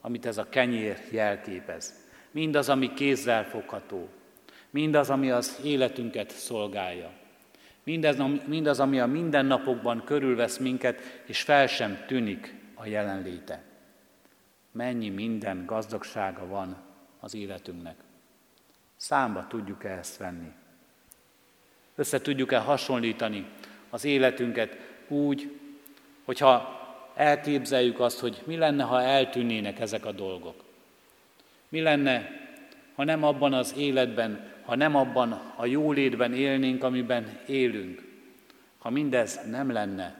amit 0.00 0.26
ez 0.26 0.38
a 0.38 0.48
kenyér 0.48 0.98
jelképez. 1.10 1.94
Mindaz, 2.30 2.68
ami 2.68 2.92
kézzel 2.94 3.44
fogható. 3.44 4.08
Mindaz, 4.70 5.10
ami 5.10 5.30
az 5.30 5.60
életünket 5.64 6.30
szolgálja. 6.30 7.10
Mindaz, 7.82 8.16
mindaz, 8.46 8.80
ami 8.80 9.00
a 9.00 9.06
mindennapokban 9.06 10.04
körülvesz 10.04 10.58
minket, 10.58 11.22
és 11.24 11.40
fel 11.40 11.66
sem 11.66 12.04
tűnik 12.06 12.54
a 12.74 12.86
jelenléte. 12.86 13.62
Mennyi 14.72 15.08
minden 15.08 15.66
gazdagsága 15.66 16.46
van 16.46 16.76
az 17.20 17.34
életünknek. 17.34 17.96
Számba 18.96 19.46
tudjuk-e 19.46 19.90
ezt 19.90 20.16
venni? 20.16 20.52
Össze 21.94 22.20
tudjuk-e 22.20 22.58
hasonlítani 22.58 23.46
az 23.90 24.04
életünket 24.04 24.76
úgy, 25.08 25.58
hogyha 26.24 26.76
elképzeljük 27.14 28.00
azt, 28.00 28.20
hogy 28.20 28.42
mi 28.44 28.56
lenne, 28.56 28.82
ha 28.82 29.02
eltűnnének 29.02 29.80
ezek 29.80 30.06
a 30.06 30.12
dolgok. 30.12 30.64
Mi 31.68 31.80
lenne, 31.80 32.30
ha 32.94 33.04
nem 33.04 33.22
abban 33.22 33.52
az 33.52 33.74
életben, 33.76 34.52
ha 34.64 34.74
nem 34.74 34.96
abban 34.96 35.32
a 35.56 35.66
jólétben 35.66 36.34
élnénk, 36.34 36.84
amiben 36.84 37.40
élünk. 37.46 38.02
Ha 38.78 38.90
mindez 38.90 39.40
nem 39.50 39.72
lenne, 39.72 40.16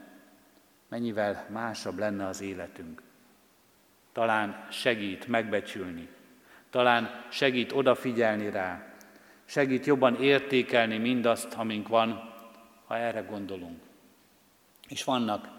mennyivel 0.87 1.45
másabb 1.49 1.97
lenne 1.97 2.27
az 2.27 2.41
életünk. 2.41 3.01
Talán 4.11 4.65
segít 4.71 5.27
megbecsülni, 5.27 6.07
talán 6.69 7.23
segít 7.29 7.71
odafigyelni 7.71 8.49
rá, 8.49 8.93
segít 9.45 9.85
jobban 9.85 10.21
értékelni 10.21 10.97
mindazt, 10.97 11.53
amink 11.53 11.87
van, 11.87 12.28
ha 12.89 12.97
erre 12.97 13.19
gondolunk. 13.21 13.79
És 14.87 15.03
vannak, 15.03 15.49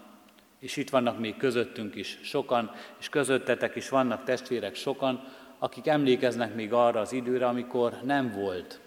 és 0.59 0.77
itt 0.77 0.90
vannak 0.90 1.19
még 1.19 1.37
közöttünk 1.37 1.95
is 1.95 2.19
sokan, 2.23 2.73
és 2.99 3.09
közöttetek 3.09 3.77
is 3.77 3.88
vannak 3.88 4.25
testvérek 4.25 4.75
sokan, 4.75 5.25
akik 5.59 5.87
emlékeznek 5.87 6.55
még 6.55 6.73
arra 6.73 7.01
az 7.01 7.12
időre, 7.12 7.47
amikor 7.47 7.97
nem 8.03 8.33
volt 8.33 8.81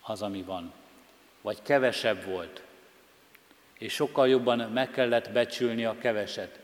az, 0.00 0.22
ami 0.22 0.42
van, 0.42 0.72
vagy 1.40 1.62
kevesebb 1.62 2.24
volt, 2.24 2.62
és 3.78 3.92
sokkal 3.92 4.28
jobban 4.28 4.58
meg 4.58 4.90
kellett 4.90 5.32
becsülni 5.32 5.84
a 5.84 5.98
keveset, 5.98 6.60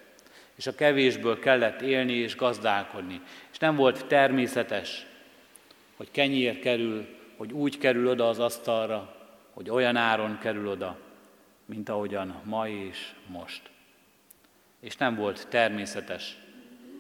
és 0.55 0.66
a 0.66 0.74
kevésből 0.74 1.38
kellett 1.38 1.81
élni 1.81 2.12
és 2.12 2.37
gazdálkodni. 2.37 3.20
És 3.52 3.59
nem 3.59 3.76
volt 3.76 4.07
természetes, 4.07 5.07
hogy 5.96 6.11
kenyér 6.11 6.59
kerül, 6.59 7.07
hogy 7.37 7.52
úgy 7.52 7.79
kerül 7.79 8.09
oda 8.09 8.29
az 8.29 8.38
asztalra, 8.38 9.14
hogy 9.55 9.70
olyan 9.70 9.96
áron 9.96 10.38
kerül 10.38 10.68
oda, 10.68 11.05
mint 11.66 11.88
ahogyan 11.88 12.40
ma 12.44 12.68
és 12.68 13.12
most. 13.26 13.70
És 14.81 14.96
nem 14.96 15.14
volt 15.16 15.48
természetes, 15.48 16.37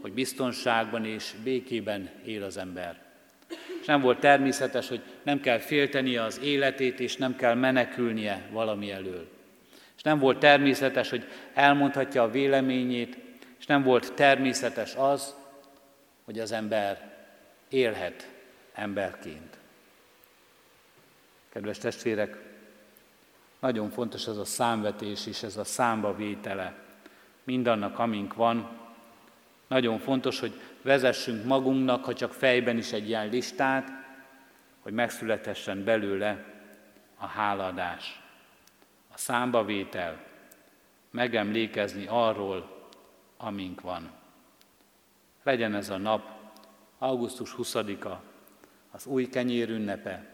hogy 0.00 0.12
biztonságban 0.12 1.04
és 1.04 1.34
békében 1.44 2.10
él 2.24 2.42
az 2.42 2.56
ember. 2.56 3.04
És 3.80 3.86
nem 3.86 4.00
volt 4.00 4.20
természetes, 4.20 4.88
hogy 4.88 5.02
nem 5.22 5.40
kell 5.40 5.58
féltenie 5.58 6.22
az 6.22 6.40
életét, 6.40 7.00
és 7.00 7.16
nem 7.16 7.36
kell 7.36 7.54
menekülnie 7.54 8.48
valami 8.50 8.90
elől. 8.90 9.28
És 9.96 10.02
nem 10.02 10.18
volt 10.18 10.38
természetes, 10.38 11.10
hogy 11.10 11.24
elmondhatja 11.54 12.22
a 12.22 12.30
véleményét, 12.30 13.16
és 13.58 13.66
nem 13.66 13.82
volt 13.82 14.14
természetes 14.14 14.94
az, 14.94 15.34
hogy 16.24 16.38
az 16.38 16.52
ember 16.52 17.14
élhet 17.68 18.30
emberként. 18.74 19.58
Kedves 21.48 21.78
testvérek, 21.78 22.45
nagyon 23.60 23.90
fontos 23.90 24.26
ez 24.26 24.36
a 24.36 24.44
számvetés 24.44 25.26
is, 25.26 25.42
ez 25.42 25.56
a 25.56 25.64
számba 25.64 26.16
vétele 26.16 26.74
mindannak, 27.44 27.98
amink 27.98 28.34
van. 28.34 28.68
Nagyon 29.66 29.98
fontos, 29.98 30.40
hogy 30.40 30.60
vezessünk 30.82 31.44
magunknak, 31.44 32.04
ha 32.04 32.14
csak 32.14 32.32
fejben 32.32 32.76
is 32.76 32.92
egy 32.92 33.08
ilyen 33.08 33.28
listát, 33.28 33.90
hogy 34.80 34.92
megszületessen 34.92 35.84
belőle 35.84 36.44
a 37.16 37.26
háladás, 37.26 38.22
a 39.12 39.18
számbavétel, 39.18 40.24
megemlékezni 41.10 42.06
arról, 42.08 42.88
amink 43.36 43.80
van. 43.80 44.10
Legyen 45.42 45.74
ez 45.74 45.90
a 45.90 45.96
nap, 45.96 46.30
augusztus 46.98 47.54
20-a, 47.58 48.20
az 48.90 49.06
új 49.06 49.28
kenyér 49.28 49.70
ünnepe, 49.70 50.30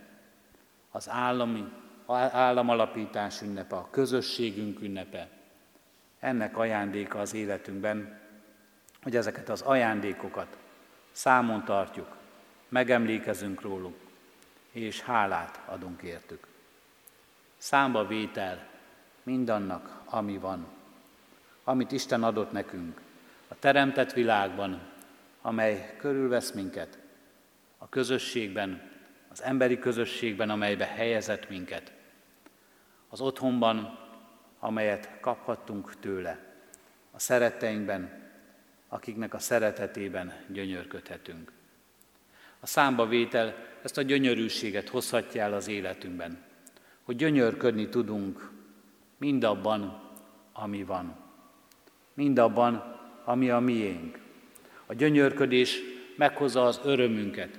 az 0.90 1.08
állami, 1.08 1.64
államalapítás 2.07 3.43
ünnepe, 3.43 3.77
a 3.77 3.88
közösségünk 3.91 4.81
ünnepe. 4.81 5.29
Ennek 6.21 6.57
ajándéka 6.57 7.19
az 7.19 7.35
életünkben, 7.35 8.21
hogy 9.03 9.17
ezeket 9.17 9.49
az 9.49 9.61
ajándékokat 9.61 10.57
számon 11.12 11.65
tartjuk, 11.65 12.17
megemlékezünk 12.69 13.61
róluk, 13.61 13.97
és 14.71 15.01
hálát 15.01 15.61
adunk 15.67 16.03
értük. 16.03 16.47
Számba 17.57 18.07
vétel 18.07 18.67
mindannak, 19.23 20.01
ami 20.05 20.38
van, 20.38 20.67
amit 21.65 21.93
Isten 21.93 22.23
adott 22.23 22.53
nekünk 22.53 23.01
a 23.49 23.59
teremtett 23.59 24.12
világban, 24.12 24.81
amely 25.43 25.97
körülvesz 25.99 26.51
minket, 26.51 26.99
a 27.79 27.88
közösségben, 27.88 28.91
az 29.33 29.42
emberi 29.42 29.79
közösségben, 29.79 30.51
amelybe 30.51 30.85
helyezett 30.85 31.49
minket, 31.49 31.92
az 33.09 33.21
otthonban, 33.21 33.99
amelyet 34.59 35.21
kaphattunk 35.21 36.01
tőle, 36.01 36.38
a 37.11 37.18
szeretteinkben, 37.18 38.31
akiknek 38.88 39.35
a 39.35 39.38
szeretetében 39.38 40.33
gyönyörködhetünk. 40.49 41.53
A 42.61 42.66
számba 42.66 43.07
vétel 43.07 43.55
ezt 43.83 43.99
a 43.99 44.03
gyönyörűséget 44.03 44.88
hozhatja 44.88 45.42
el 45.42 45.53
az 45.53 45.68
életünkben, 45.68 46.38
hogy 47.03 47.16
gyönyörködni 47.16 47.88
tudunk 47.88 48.51
mindabban, 49.16 50.11
ami 50.53 50.85
van. 50.85 51.16
Mindabban, 52.14 53.01
ami 53.25 53.51
a 53.51 53.59
miénk. 53.59 54.18
A 54.87 54.95
gyönyörködés 54.95 55.79
meghozza 56.16 56.64
az 56.64 56.81
örömünket, 56.85 57.59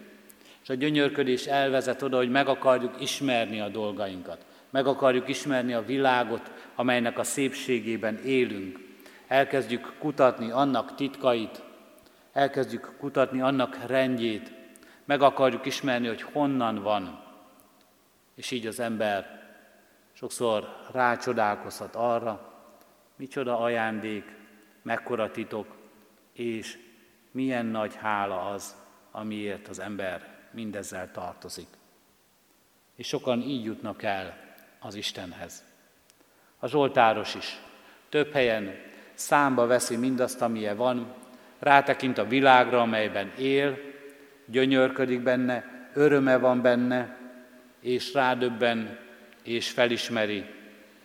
és 0.63 0.69
a 0.69 0.73
gyönyörködés 0.73 1.45
elvezet 1.45 2.01
oda, 2.01 2.17
hogy 2.17 2.29
meg 2.29 2.47
akarjuk 2.47 3.01
ismerni 3.01 3.59
a 3.59 3.69
dolgainkat, 3.69 4.45
meg 4.69 4.87
akarjuk 4.87 5.27
ismerni 5.27 5.73
a 5.73 5.85
világot, 5.85 6.51
amelynek 6.75 7.19
a 7.19 7.23
szépségében 7.23 8.17
élünk. 8.17 8.79
Elkezdjük 9.27 9.95
kutatni 9.99 10.51
annak 10.51 10.95
titkait, 10.95 11.63
elkezdjük 12.33 12.95
kutatni 12.99 13.41
annak 13.41 13.85
rendjét, 13.87 14.51
meg 15.05 15.21
akarjuk 15.21 15.65
ismerni, 15.65 16.07
hogy 16.07 16.21
honnan 16.21 16.81
van. 16.81 17.23
És 18.35 18.51
így 18.51 18.67
az 18.67 18.79
ember 18.79 19.41
sokszor 20.13 20.75
rácsodálkozhat 20.91 21.95
arra, 21.95 22.53
micsoda 23.15 23.59
ajándék, 23.59 24.35
mekkora 24.81 25.31
titok, 25.31 25.67
és 26.33 26.77
milyen 27.31 27.65
nagy 27.65 27.95
hála 27.95 28.45
az, 28.45 28.75
amiért 29.11 29.67
az 29.67 29.79
ember 29.79 30.32
mindezzel 30.53 31.11
tartozik. 31.11 31.67
És 32.95 33.07
sokan 33.07 33.41
így 33.41 33.63
jutnak 33.63 34.03
el 34.03 34.37
az 34.79 34.95
Istenhez. 34.95 35.63
A 36.59 36.67
Zsoltáros 36.67 37.35
is 37.35 37.61
több 38.09 38.31
helyen 38.31 38.75
számba 39.13 39.65
veszi 39.65 39.95
mindazt, 39.95 40.41
amilyen 40.41 40.77
van, 40.77 41.13
rátekint 41.59 42.17
a 42.17 42.27
világra, 42.27 42.81
amelyben 42.81 43.31
él, 43.37 43.77
gyönyörködik 44.45 45.21
benne, 45.21 45.89
öröme 45.93 46.37
van 46.37 46.61
benne, 46.61 47.17
és 47.79 48.13
rádöbben, 48.13 48.99
és 49.43 49.69
felismeri, 49.69 50.45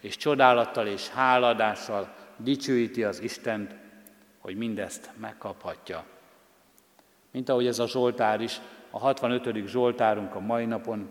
és 0.01 0.17
csodálattal 0.17 0.87
és 0.87 1.09
háladással 1.09 2.15
dicsőíti 2.37 3.05
az 3.05 3.21
Istent, 3.21 3.75
hogy 4.39 4.57
mindezt 4.57 5.11
megkaphatja. 5.17 6.05
Mint 7.31 7.49
ahogy 7.49 7.67
ez 7.67 7.79
a 7.79 7.89
Zsoltár 7.89 8.41
is, 8.41 8.61
a 8.91 8.99
65. 8.99 9.67
Zsoltárunk 9.67 10.35
a 10.35 10.41
mai 10.41 10.65
napon, 10.65 11.09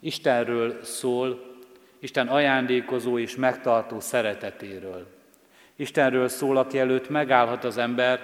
Istenről 0.00 0.84
szól, 0.84 1.54
Isten 1.98 2.28
ajándékozó 2.28 3.18
és 3.18 3.36
megtartó 3.36 4.00
szeretetéről. 4.00 5.06
Istenről 5.76 6.28
szól, 6.28 6.56
aki 6.56 6.78
előtt 6.78 7.08
megállhat 7.08 7.64
az 7.64 7.76
ember, 7.76 8.20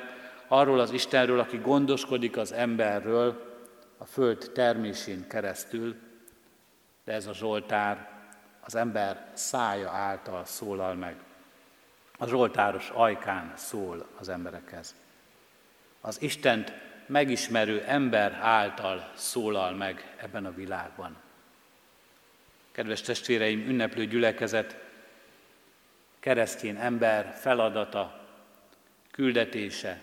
arról 0.49 0.81
az 0.81 0.93
Istenről, 0.93 1.39
aki 1.39 1.57
gondoskodik 1.57 2.37
az 2.37 2.53
emberről 2.53 3.51
a 3.99 4.05
föld 4.05 4.51
termésén 4.55 5.27
keresztül, 5.29 5.97
de 7.05 7.13
ez 7.13 7.27
a 7.27 7.35
Zsoltár 7.35 8.09
az 8.61 8.75
ember 8.75 9.27
szája 9.33 9.91
által 9.91 10.45
szólal 10.45 10.95
meg. 10.95 11.17
A 12.19 12.27
Zsoltáros 12.27 12.91
ajkán 12.95 13.53
szól 13.57 14.07
az 14.19 14.29
emberekhez. 14.29 14.95
Az 16.01 16.23
Istent 16.23 16.73
megismerő 17.13 17.83
ember 17.87 18.39
által 18.41 19.11
szólal 19.15 19.73
meg 19.73 20.17
ebben 20.17 20.47
a 20.47 20.55
világban. 20.55 21.17
Kedves 22.73 23.01
testvéreim, 23.01 23.69
ünneplő 23.69 24.07
gyülekezet, 24.07 24.77
keresztény 26.21 26.77
ember 26.77 27.35
feladata, 27.41 28.27
küldetése, 29.11 30.01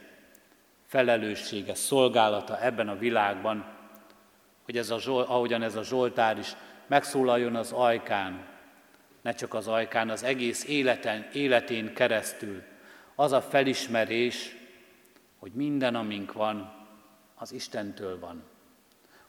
felelőssége, 0.88 1.76
szolgálata 1.76 2.62
ebben 2.62 2.90
a 2.90 2.98
világban, 2.98 3.66
hogy 4.64 4.78
ez 4.78 4.90
a, 4.90 4.98
ahogyan 5.08 5.62
ez 5.62 5.76
a 5.76 5.84
Zsoltár 5.84 6.38
is 6.38 6.56
megszólaljon 6.88 7.56
az 7.56 7.72
ajkán, 7.72 8.46
ne 9.22 9.34
csak 9.34 9.54
az 9.54 9.68
ajkán, 9.68 10.10
az 10.10 10.24
egész 10.24 10.64
életen, 10.68 11.30
életén 11.34 11.94
keresztül, 11.94 12.64
az 13.16 13.32
a 13.32 13.42
felismerés, 13.42 14.56
hogy 15.40 15.52
minden, 15.52 15.96
amink 15.96 16.34
van, 16.34 16.79
az 17.40 17.52
Istentől 17.52 18.20
van. 18.20 18.44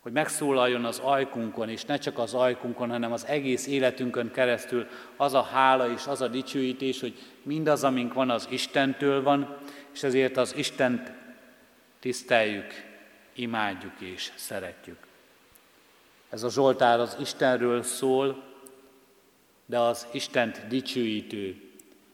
Hogy 0.00 0.12
megszólaljon 0.12 0.84
az 0.84 0.98
ajkunkon, 0.98 1.68
és 1.68 1.84
ne 1.84 1.98
csak 1.98 2.18
az 2.18 2.34
ajkunkon, 2.34 2.90
hanem 2.90 3.12
az 3.12 3.26
egész 3.26 3.66
életünkön 3.66 4.30
keresztül 4.30 4.86
az 5.16 5.34
a 5.34 5.42
hála 5.42 5.90
és 5.90 6.06
az 6.06 6.20
a 6.20 6.28
dicsőítés, 6.28 7.00
hogy 7.00 7.18
mindaz, 7.42 7.84
amink 7.84 8.12
van, 8.12 8.30
az 8.30 8.46
Istentől 8.50 9.22
van, 9.22 9.58
és 9.92 10.02
ezért 10.02 10.36
az 10.36 10.56
Istent 10.56 11.12
tiszteljük, 12.00 12.72
imádjuk 13.32 14.00
és 14.00 14.32
szeretjük. 14.36 15.06
Ez 16.30 16.42
a 16.42 16.50
Zsoltár 16.50 17.00
az 17.00 17.16
Istenről 17.20 17.82
szól, 17.82 18.42
de 19.66 19.78
az 19.78 20.06
Istent 20.12 20.66
dicsőítő, 20.66 21.70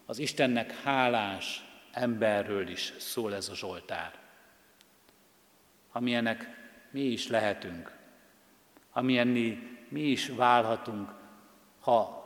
az 0.06 0.18
Istennek 0.18 0.80
hálás 0.82 1.64
emberről 1.92 2.68
is 2.68 2.92
szól 2.98 3.35
ez 3.35 3.48
a 3.48 3.54
Zsoltár. 3.54 4.25
Amilyenek 5.96 6.48
mi 6.90 7.00
is 7.00 7.28
lehetünk, 7.28 7.92
amilyenni 8.92 9.78
mi 9.88 10.00
is 10.00 10.28
válhatunk, 10.28 11.11
ha 11.80 12.24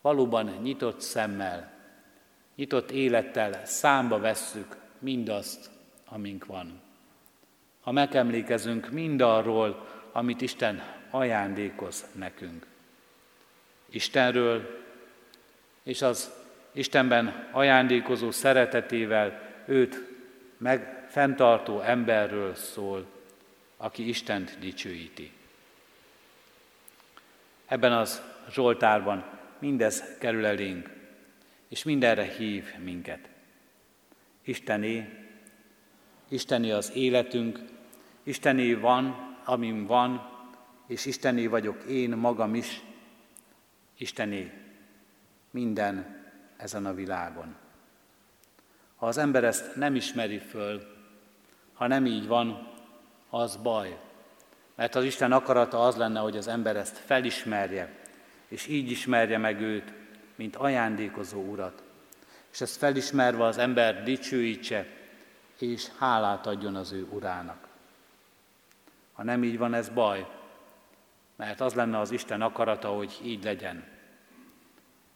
valóban 0.00 0.44
nyitott 0.62 1.00
szemmel, 1.00 1.72
nyitott 2.56 2.90
élettel 2.90 3.64
számba 3.64 4.18
vesszük 4.18 4.76
mindazt, 4.98 5.70
amink 6.04 6.46
van. 6.46 6.80
Ha 7.80 7.92
megemlékezünk 7.92 8.90
mindarról, 8.90 9.86
amit 10.12 10.40
Isten 10.40 10.82
ajándékoz 11.10 12.04
nekünk. 12.14 12.66
Istenről, 13.90 14.84
és 15.82 16.02
az 16.02 16.32
Istenben 16.72 17.48
ajándékozó 17.52 18.30
szeretetével 18.30 19.40
őt 19.66 20.08
meg 20.56 20.99
fenntartó 21.10 21.80
emberről 21.80 22.54
szól, 22.54 23.06
aki 23.76 24.08
Istent 24.08 24.58
dicsőíti. 24.58 25.32
Ebben 27.66 27.92
az 27.92 28.22
Zsoltárban 28.50 29.24
mindez 29.58 30.04
kerül 30.18 30.46
elénk, 30.46 30.90
és 31.68 31.82
mindenre 31.82 32.22
hív 32.22 32.64
minket. 32.82 33.28
Istené, 34.42 35.08
Istené 36.28 36.70
az 36.70 36.92
életünk, 36.94 37.58
Istené 38.22 38.74
van, 38.74 39.36
amim 39.44 39.86
van, 39.86 40.30
és 40.86 41.04
Istené 41.04 41.46
vagyok 41.46 41.82
én 41.82 42.10
magam 42.10 42.54
is, 42.54 42.82
Istené 43.96 44.52
minden 45.50 46.24
ezen 46.56 46.86
a 46.86 46.94
világon. 46.94 47.56
Ha 48.96 49.06
az 49.06 49.18
ember 49.18 49.44
ezt 49.44 49.76
nem 49.76 49.94
ismeri 49.94 50.38
föl, 50.38 50.99
ha 51.80 51.86
nem 51.86 52.06
így 52.06 52.26
van, 52.26 52.68
az 53.30 53.56
baj. 53.56 53.98
Mert 54.74 54.94
az 54.94 55.04
Isten 55.04 55.32
akarata 55.32 55.86
az 55.86 55.96
lenne, 55.96 56.20
hogy 56.20 56.36
az 56.36 56.48
ember 56.48 56.76
ezt 56.76 56.96
felismerje, 56.96 57.94
és 58.48 58.66
így 58.66 58.90
ismerje 58.90 59.38
meg 59.38 59.60
őt, 59.60 59.92
mint 60.34 60.56
ajándékozó 60.56 61.40
urat. 61.40 61.82
És 62.52 62.60
ezt 62.60 62.76
felismerve 62.76 63.44
az 63.44 63.58
ember 63.58 64.02
dicsőítse, 64.02 64.86
és 65.58 65.86
hálát 65.98 66.46
adjon 66.46 66.76
az 66.76 66.92
ő 66.92 67.06
urának. 67.10 67.66
Ha 69.12 69.22
nem 69.22 69.44
így 69.44 69.58
van, 69.58 69.74
ez 69.74 69.88
baj, 69.88 70.26
mert 71.36 71.60
az 71.60 71.74
lenne 71.74 71.98
az 71.98 72.10
Isten 72.10 72.42
akarata, 72.42 72.88
hogy 72.88 73.18
így 73.22 73.44
legyen. 73.44 73.84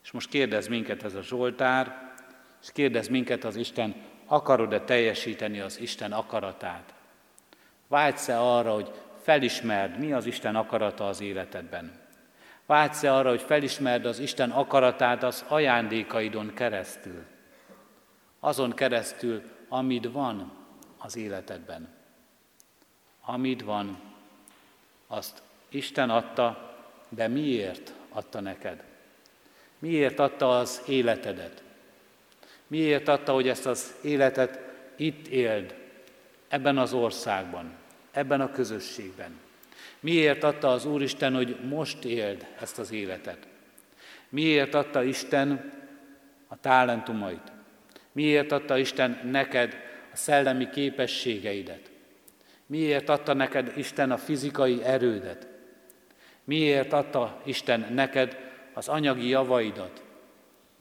És 0.04 0.10
most 0.10 0.28
kérdez 0.28 0.68
minket 0.68 1.02
ez 1.02 1.14
a 1.14 1.22
Zsoltár, 1.22 2.12
és 2.62 2.72
kérdez 2.72 3.08
minket 3.08 3.44
az 3.44 3.56
Isten, 3.56 3.94
akarod-e 4.26 4.80
teljesíteni 4.80 5.60
az 5.60 5.80
Isten 5.80 6.12
akaratát? 6.12 6.94
Vágysz-e 7.88 8.40
arra, 8.40 8.72
hogy 8.72 8.92
felismerd, 9.22 9.98
mi 9.98 10.12
az 10.12 10.26
Isten 10.26 10.56
akarata 10.56 11.08
az 11.08 11.20
életedben? 11.20 12.02
Vágysz-e 12.66 13.14
arra, 13.14 13.28
hogy 13.28 13.42
felismerd 13.42 14.06
az 14.06 14.18
Isten 14.18 14.50
akaratát 14.50 15.22
az 15.22 15.44
ajándékaidon 15.48 16.54
keresztül? 16.54 17.24
Azon 18.40 18.72
keresztül, 18.72 19.42
amit 19.68 20.12
van 20.12 20.52
az 20.98 21.16
életedben. 21.16 21.88
Amit 23.24 23.62
van, 23.62 23.98
azt 25.06 25.42
Isten 25.68 26.10
adta, 26.10 26.74
de 27.08 27.28
miért 27.28 27.92
adta 28.08 28.40
neked? 28.40 28.84
Miért 29.78 30.18
adta 30.18 30.58
az 30.58 30.82
életedet? 30.86 31.63
Miért 32.74 33.08
adta, 33.08 33.32
hogy 33.32 33.48
ezt 33.48 33.66
az 33.66 33.94
életet 34.02 34.58
itt 34.96 35.26
éld, 35.26 35.74
ebben 36.48 36.78
az 36.78 36.92
országban, 36.92 37.72
ebben 38.12 38.40
a 38.40 38.50
közösségben? 38.50 39.38
Miért 40.00 40.44
adta 40.44 40.72
az 40.72 40.84
Úristen, 40.84 41.34
hogy 41.34 41.56
most 41.68 42.04
éld 42.04 42.46
ezt 42.60 42.78
az 42.78 42.92
életet? 42.92 43.38
Miért 44.28 44.74
adta 44.74 45.02
Isten 45.02 45.72
a 46.48 46.60
talentumait? 46.60 47.52
Miért 48.12 48.52
adta 48.52 48.78
Isten 48.78 49.20
neked 49.30 49.76
a 50.12 50.16
szellemi 50.16 50.70
képességeidet? 50.70 51.90
Miért 52.66 53.08
adta 53.08 53.32
neked 53.32 53.72
Isten 53.76 54.10
a 54.10 54.18
fizikai 54.18 54.82
erődet? 54.82 55.46
Miért 56.44 56.92
adta 56.92 57.40
Isten 57.44 57.86
neked 57.92 58.38
az 58.72 58.88
anyagi 58.88 59.28
javaidat? 59.28 60.03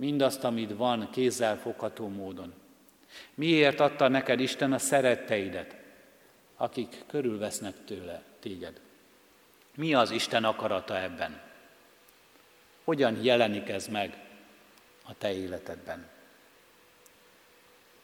Mindazt, 0.03 0.43
amit 0.43 0.75
van 0.75 1.09
kézzel 1.11 1.57
fogható 1.57 2.07
módon. 2.07 2.53
Miért 3.33 3.79
adta 3.79 4.07
neked 4.07 4.39
Isten 4.39 4.73
a 4.73 4.77
szeretteidet, 4.77 5.75
akik 6.55 7.03
körülvesznek 7.07 7.73
tőle 7.85 8.23
téged? 8.39 8.79
Mi 9.75 9.93
az 9.93 10.11
Isten 10.11 10.43
akarata 10.43 10.99
ebben? 10.99 11.41
Hogyan 12.83 13.23
jelenik 13.23 13.69
ez 13.69 13.87
meg 13.87 14.17
a 15.05 15.17
te 15.17 15.33
életedben? 15.33 16.07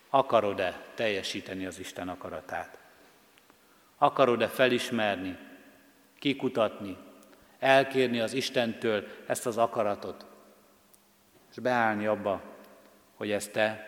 Akarod-e 0.10 0.86
teljesíteni 0.96 1.66
az 1.66 1.80
Isten 1.80 2.10
akaratát? 2.10 2.78
Akarod-e 3.98 4.48
felismerni, 4.48 5.38
kikutatni, 6.20 6.98
elkérni 7.60 8.20
az 8.20 8.34
Istentől 8.34 9.08
ezt 9.28 9.46
az 9.46 9.58
akaratot, 9.58 10.29
és 11.60 11.65
beállni 11.65 12.06
abba, 12.06 12.41
hogy 13.15 13.32
ezt 13.32 13.52
te 13.52 13.88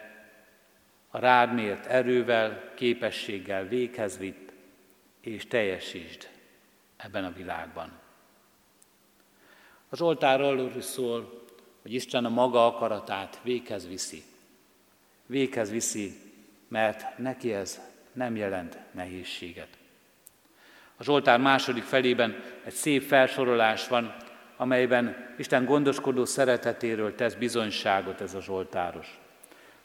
a 1.09 1.19
rád 1.19 1.53
mért 1.53 1.85
erővel, 1.85 2.73
képességgel 2.75 3.67
véghez 3.67 4.17
vitt, 4.17 4.51
és 5.21 5.47
teljesítsd 5.47 6.29
ebben 6.97 7.25
a 7.25 7.33
világban. 7.33 7.99
A 9.89 9.95
Zsoltárról 9.95 10.71
is 10.77 10.83
szól, 10.83 11.43
hogy 11.81 11.93
Isten 11.93 12.25
a 12.25 12.29
maga 12.29 12.65
akaratát 12.65 13.39
véghez 13.43 13.87
viszi. 13.87 14.23
Véghez 15.25 15.71
viszi, 15.71 16.13
mert 16.67 17.17
neki 17.17 17.53
ez 17.53 17.81
nem 18.13 18.35
jelent 18.35 18.77
nehézséget. 18.91 19.77
A 20.97 21.03
Zsoltár 21.03 21.39
második 21.39 21.83
felében 21.83 22.43
egy 22.63 22.73
szép 22.73 23.03
felsorolás 23.03 23.87
van, 23.87 24.15
amelyben 24.61 25.15
Isten 25.37 25.65
gondoskodó 25.65 26.25
szeretetéről 26.25 27.15
tesz 27.15 27.33
bizonyságot 27.33 28.21
ez 28.21 28.33
a 28.33 28.41
Zsoltáros. 28.41 29.19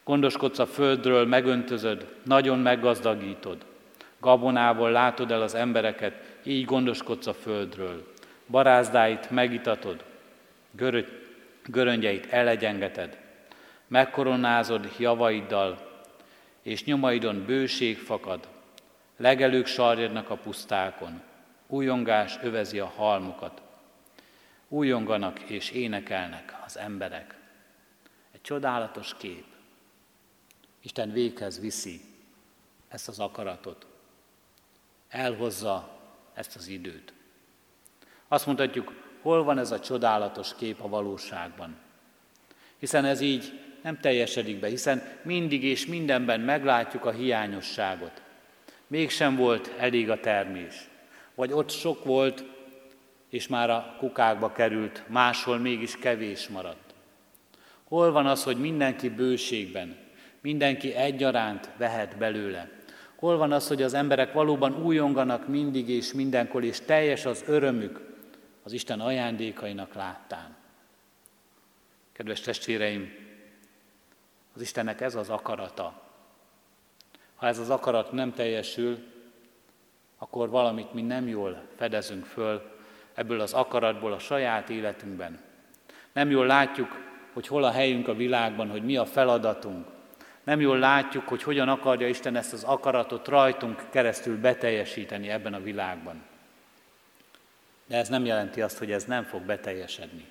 Gondoskodsz 0.05 0.59
a 0.59 0.67
földről, 0.67 1.27
megöntözöd, 1.27 2.07
nagyon 2.23 2.59
meggazdagítod. 2.59 3.57
Gabonából 4.21 4.91
látod 4.91 5.31
el 5.31 5.43
az 5.43 5.55
embereket, 5.55 6.23
így 6.43 6.65
gondoskodsz 6.65 7.27
a 7.27 7.35
földről. 7.35 8.13
Barázdáit 8.47 9.31
megitatod, 9.31 10.05
görögy, 10.71 11.09
göröngyeit 11.65 12.33
elegyengeted, 12.33 13.19
megkoronázod 13.87 14.91
javaiddal, 14.99 16.03
és 16.63 16.85
nyomaidon 16.85 17.45
bőség 17.47 17.99
fakad, 17.99 18.49
legelők 19.17 19.67
sarjadnak 19.67 20.31
a 20.31 20.37
pusztákon, 20.37 21.21
újongás 21.67 22.39
övezi 22.43 22.79
a 22.79 22.93
halmokat, 22.97 23.65
újonganak 24.77 25.41
és 25.41 25.71
énekelnek 25.71 26.57
az 26.67 26.79
emberek. 26.79 27.35
Egy 28.33 28.41
csodálatos 28.41 29.15
kép. 29.19 29.45
Isten 30.83 31.13
véghez 31.13 31.61
viszi 31.61 32.01
ezt 32.89 33.09
az 33.09 33.19
akaratot. 33.19 33.87
Elhozza 35.09 36.01
ezt 36.35 36.57
az 36.57 36.67
időt. 36.69 37.13
Azt 38.29 38.47
mondhatjuk, 38.47 38.93
hol 39.23 39.45
van 39.45 39.59
ez 39.59 39.71
a 39.71 39.81
csodálatos 39.81 40.55
kép 40.55 40.81
a 40.81 40.89
valóságban. 40.89 41.77
Hiszen 42.79 43.05
ez 43.05 43.21
így 43.21 43.61
nem 43.83 44.01
teljesedik 44.01 44.61
be, 44.61 44.69
hiszen 44.69 45.03
mindig 45.23 45.65
és 45.65 45.87
mindenben 45.87 46.41
meglátjuk 46.41 47.05
a 47.05 47.11
hiányosságot. 47.11 48.23
Mégsem 48.87 49.37
volt 49.37 49.73
elég 49.79 50.11
a 50.11 50.21
termés. 50.21 50.89
Vagy 51.35 51.53
ott 51.53 51.71
sok 51.71 52.05
volt, 52.05 52.56
és 53.37 53.49
már 53.49 53.71
a 53.71 53.95
kukákba 53.99 54.53
került, 54.53 55.03
máshol 55.09 55.59
mégis 55.59 55.97
kevés 55.97 56.49
maradt. 56.49 56.95
Hol 57.85 58.13
van 58.13 58.27
az, 58.27 58.45
hogy 58.45 58.57
mindenki 58.57 59.09
bőségben, 59.09 59.97
mindenki 60.41 60.95
egyaránt 60.95 61.71
vehet 61.77 62.17
belőle? 62.17 62.71
Hol 63.17 63.37
van 63.37 63.53
az, 63.53 63.69
hogy 63.69 63.83
az 63.83 63.95
emberek 63.95 64.33
valóban 64.33 64.85
újonganak 64.85 65.49
mindig 65.49 65.89
és 65.89 66.13
mindenkor, 66.13 66.65
és 66.65 66.81
teljes 66.81 67.25
az 67.25 67.45
örömük 67.47 68.01
az 68.63 68.73
Isten 68.73 69.01
ajándékainak 69.01 69.95
láttán? 69.95 70.57
Kedves 72.13 72.41
testvéreim, 72.41 73.15
az 74.55 74.61
Istennek 74.61 75.01
ez 75.01 75.15
az 75.15 75.31
akarata. 75.31 76.03
Ha 77.35 77.47
ez 77.47 77.59
az 77.59 77.71
akarat 77.71 78.13
nem 78.13 78.33
teljesül, 78.33 78.99
akkor 80.19 80.49
valamit 80.49 80.93
mi 80.93 81.03
nem 81.03 81.29
jól 81.29 81.63
fedezünk 81.77 82.25
föl 82.25 82.75
ebből 83.17 83.41
az 83.41 83.53
akaratból 83.53 84.13
a 84.13 84.19
saját 84.19 84.71
életünkben. 84.71 85.39
Nem 86.13 86.31
jól 86.31 86.47
látjuk, 86.47 87.05
hogy 87.33 87.47
hol 87.47 87.65
a 87.65 87.71
helyünk 87.71 88.09
a 88.09 88.15
világban, 88.15 88.71
hogy 88.71 88.85
mi 88.85 88.97
a 88.97 89.07
feladatunk, 89.07 89.87
nem 90.47 90.61
jól 90.61 90.79
látjuk, 90.79 91.29
hogy 91.29 91.43
hogyan 91.43 91.69
akarja 91.69 92.09
Isten 92.09 92.37
ezt 92.37 92.53
az 92.53 92.65
akaratot 92.65 93.29
rajtunk 93.29 93.91
keresztül 93.91 94.41
beteljesíteni 94.41 95.29
ebben 95.29 95.55
a 95.55 95.61
világban. 95.61 96.23
De 97.87 97.97
ez 97.97 98.09
nem 98.09 98.25
jelenti 98.25 98.63
azt, 98.63 98.79
hogy 98.79 98.93
ez 98.93 99.05
nem 99.05 99.25
fog 99.25 99.43
beteljesedni. 99.43 100.27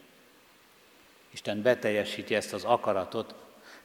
Isten 1.30 1.62
beteljesíti 1.62 2.36
ezt 2.36 2.54
az 2.54 2.64
akaratot, 2.64 3.36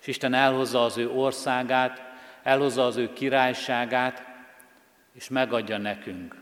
és 0.00 0.06
Isten 0.06 0.34
elhozza 0.34 0.84
az 0.84 0.96
ő 0.96 1.10
országát, 1.10 2.02
elhozza 2.42 2.86
az 2.86 2.96
ő 2.96 3.12
királyságát, 3.12 4.24
és 5.12 5.28
megadja 5.28 5.78
nekünk, 5.78 6.36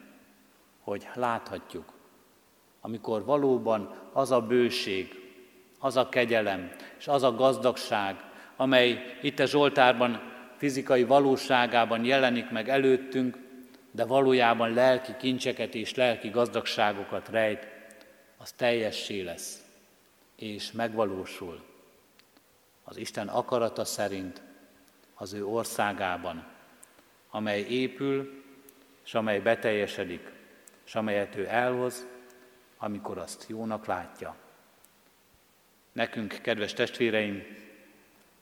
hogy 0.80 1.08
láthatjuk, 1.14 1.92
amikor 2.88 3.24
valóban 3.24 3.94
az 4.12 4.30
a 4.30 4.40
bőség, 4.40 5.14
az 5.78 5.96
a 5.96 6.08
kegyelem, 6.08 6.70
és 6.98 7.08
az 7.08 7.22
a 7.22 7.34
gazdagság, 7.34 8.16
amely 8.56 9.18
itt 9.22 9.38
a 9.38 9.46
Zsoltárban 9.46 10.20
fizikai 10.56 11.04
valóságában 11.04 12.04
jelenik 12.04 12.50
meg 12.50 12.68
előttünk, 12.68 13.38
de 13.90 14.04
valójában 14.04 14.72
lelki 14.72 15.12
kincseket 15.18 15.74
és 15.74 15.94
lelki 15.94 16.28
gazdagságokat 16.28 17.28
rejt, 17.28 17.66
az 18.36 18.52
teljessé 18.52 19.20
lesz, 19.20 19.64
és 20.36 20.72
megvalósul 20.72 21.60
az 22.84 22.96
Isten 22.96 23.28
akarata 23.28 23.84
szerint 23.84 24.42
az 25.14 25.32
ő 25.32 25.46
országában, 25.46 26.46
amely 27.30 27.60
épül, 27.60 28.42
és 29.04 29.14
amely 29.14 29.40
beteljesedik, 29.40 30.32
és 30.84 30.94
amelyet 30.94 31.36
ő 31.36 31.46
elhoz, 31.48 32.06
amikor 32.78 33.18
azt 33.18 33.44
jónak 33.48 33.86
látja. 33.86 34.34
Nekünk, 35.92 36.38
kedves 36.42 36.72
testvéreim, 36.72 37.42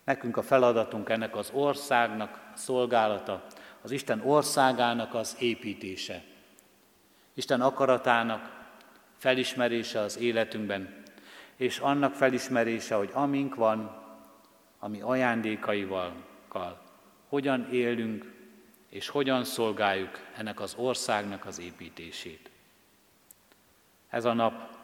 Nekünk 0.06 0.36
a 0.36 0.42
feladatunk 0.42 1.08
ennek 1.08 1.36
az 1.36 1.50
országnak 1.54 2.50
a 2.54 2.56
szolgálata, 2.56 3.46
az 3.82 3.90
Isten 3.90 4.20
országának 4.20 5.14
az 5.14 5.36
építése. 5.38 6.22
Isten 7.34 7.60
akaratának 7.60 8.66
felismerése 9.16 10.00
az 10.00 10.18
életünkben, 10.18 11.02
és 11.56 11.78
annak 11.78 12.14
felismerése, 12.14 12.94
hogy 12.94 13.10
amink 13.12 13.54
van, 13.54 14.02
ami 14.78 15.00
ajándékaival, 15.00 16.12
hogyan 17.28 17.68
élünk, 17.70 18.32
és 18.88 19.08
hogyan 19.08 19.44
szolgáljuk 19.44 20.18
ennek 20.36 20.60
az 20.60 20.74
országnak 20.78 21.44
az 21.46 21.60
építését. 21.60 22.50
Ez 24.10 24.24
a 24.24 24.32
nap 24.32 24.76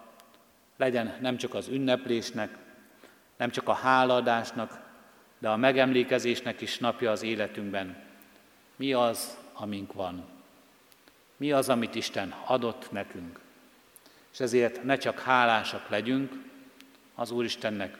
legyen 0.76 1.16
nem 1.20 1.36
csak 1.36 1.54
az 1.54 1.68
ünneplésnek, 1.68 2.56
nem 3.36 3.50
csak 3.50 3.68
a 3.68 3.72
hálaadásnak, 3.72 4.80
de 5.38 5.48
a 5.48 5.56
megemlékezésnek 5.56 6.60
is 6.60 6.78
napja 6.78 7.10
az 7.10 7.22
életünkben. 7.22 7.96
Mi 8.76 8.92
az, 8.92 9.38
amink 9.52 9.92
van? 9.92 10.24
Mi 11.36 11.52
az, 11.52 11.68
amit 11.68 11.94
Isten 11.94 12.34
adott 12.46 12.92
nekünk? 12.92 13.40
És 14.32 14.40
ezért 14.40 14.82
ne 14.82 14.96
csak 14.96 15.18
hálásak 15.18 15.88
legyünk 15.88 16.32
az 17.14 17.30
Úristennek, 17.30 17.98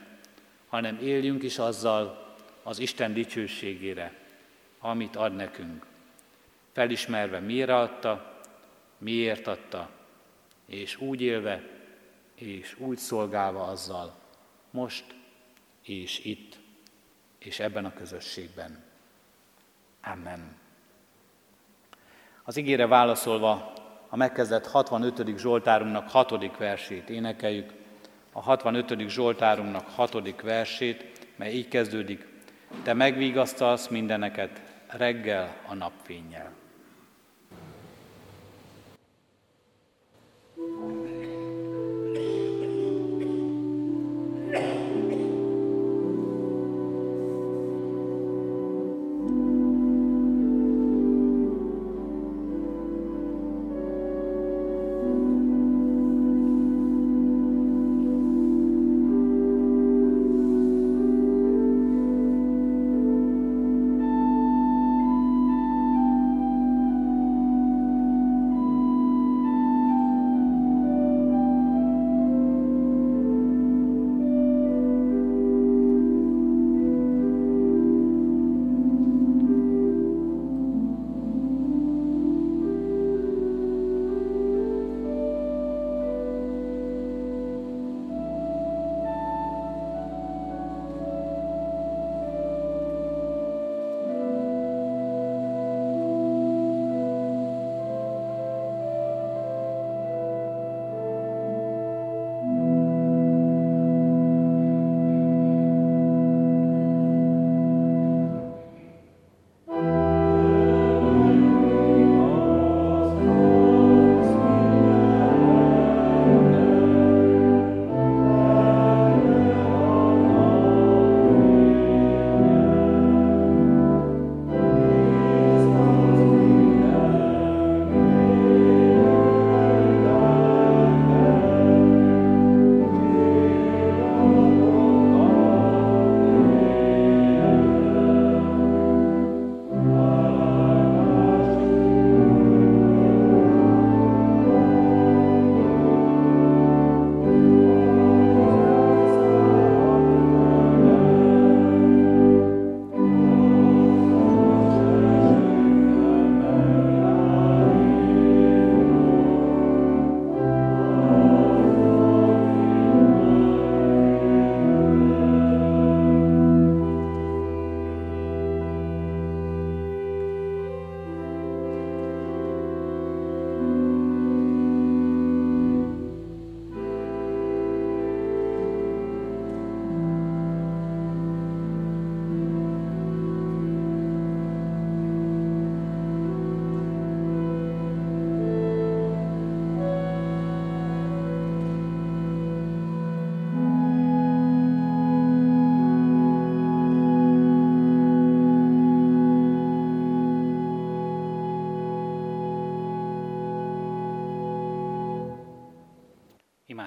hanem 0.67 0.97
éljünk 1.01 1.43
is 1.43 1.57
azzal 1.57 2.35
az 2.63 2.79
Isten 2.79 3.13
dicsőségére, 3.13 4.13
amit 4.79 5.15
ad 5.15 5.35
nekünk. 5.35 5.85
Felismerve, 6.71 7.39
miért 7.39 7.69
adta, 7.69 8.41
miért 8.97 9.47
adta, 9.47 9.89
és 10.65 11.01
úgy 11.01 11.21
élve, 11.21 11.63
és 12.35 12.75
úgy 12.79 12.97
szolgálva 12.97 13.63
azzal, 13.63 14.15
most 14.71 15.05
és 15.83 16.25
itt, 16.25 16.59
és 17.39 17.59
ebben 17.59 17.85
a 17.85 17.93
közösségben. 17.93 18.83
Amen. 20.03 20.55
Az 22.43 22.57
ígére 22.57 22.87
válaszolva 22.87 23.73
a 24.09 24.15
megkezdett 24.15 24.67
65. 24.67 25.37
Zsoltárunknak 25.37 26.09
6. 26.09 26.57
versét 26.57 27.09
énekeljük, 27.09 27.73
a 28.31 28.41
65. 28.41 29.09
Zsoltárunknak 29.09 29.89
6. 29.89 30.41
versét, 30.41 31.27
mely 31.35 31.53
így 31.53 31.67
kezdődik, 31.67 32.31
Te 32.83 32.93
megvigasztalsz 32.93 33.87
mindeneket 33.87 34.61
reggel 34.87 35.55
a 35.67 35.73
napfényjel. 35.73 36.51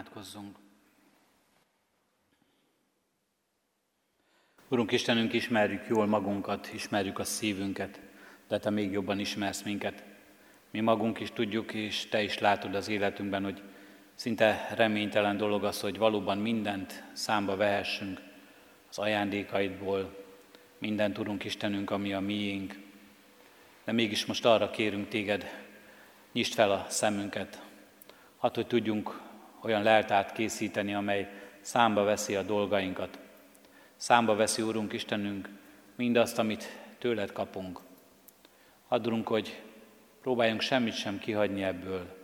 Imádkozzunk. 0.07 0.57
Urunk 4.69 4.92
Istenünk, 4.92 5.33
ismerjük 5.33 5.87
jól 5.88 6.07
magunkat, 6.07 6.71
ismerjük 6.75 7.19
a 7.19 7.25
szívünket, 7.25 8.00
de 8.48 8.59
Te 8.59 8.71
még 8.71 8.92
jobban 8.92 9.19
ismersz 9.19 9.63
minket. 9.63 10.04
Mi 10.71 10.81
magunk 10.81 11.21
is 11.21 11.31
tudjuk, 11.31 11.73
és 11.73 12.09
Te 12.09 12.23
is 12.23 12.38
látod 12.38 12.75
az 12.75 12.88
életünkben, 12.88 13.44
hogy 13.44 13.63
szinte 14.15 14.69
reménytelen 14.75 15.37
dolog 15.37 15.65
az, 15.65 15.81
hogy 15.81 15.98
valóban 15.98 16.38
mindent 16.38 17.04
számba 17.13 17.57
vehessünk 17.57 18.21
az 18.88 18.98
ajándékaidból, 18.98 20.25
mindent, 20.79 21.19
Urunk 21.19 21.44
Istenünk, 21.44 21.90
ami 21.90 22.13
a 22.13 22.21
miénk. 22.21 22.79
De 23.85 23.92
mégis 23.92 24.27
most 24.27 24.44
arra 24.44 24.71
kérünk 24.71 25.09
Téged, 25.09 25.65
nyisd 26.33 26.54
fel 26.54 26.71
a 26.71 26.87
szemünket, 26.88 27.63
hadd, 28.37 28.54
hogy 28.54 28.67
tudjunk 28.67 29.25
olyan 29.67 29.83
leltát 29.83 30.33
készíteni, 30.33 30.94
amely 30.94 31.29
számba 31.60 32.04
veszi 32.04 32.35
a 32.35 32.42
dolgainkat. 32.42 33.19
Számba 33.96 34.35
veszi, 34.35 34.62
Úrunk 34.62 34.92
Istenünk, 34.92 35.48
mindazt, 35.94 36.38
amit 36.38 36.79
tőled 36.98 37.33
kapunk. 37.33 37.81
Adunk, 38.88 39.29
hogy 39.29 39.62
próbáljunk 40.23 40.60
semmit 40.60 40.94
sem 40.94 41.19
kihagyni 41.19 41.62
ebből. 41.62 42.17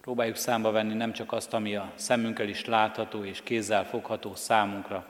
Próbáljuk 0.00 0.36
számba 0.36 0.70
venni 0.70 0.94
nem 0.94 1.12
csak 1.12 1.32
azt, 1.32 1.54
ami 1.54 1.76
a 1.76 1.92
szemünkkel 1.94 2.48
is 2.48 2.64
látható 2.64 3.24
és 3.24 3.42
kézzel 3.42 3.84
fogható 3.84 4.34
számunkra, 4.34 5.06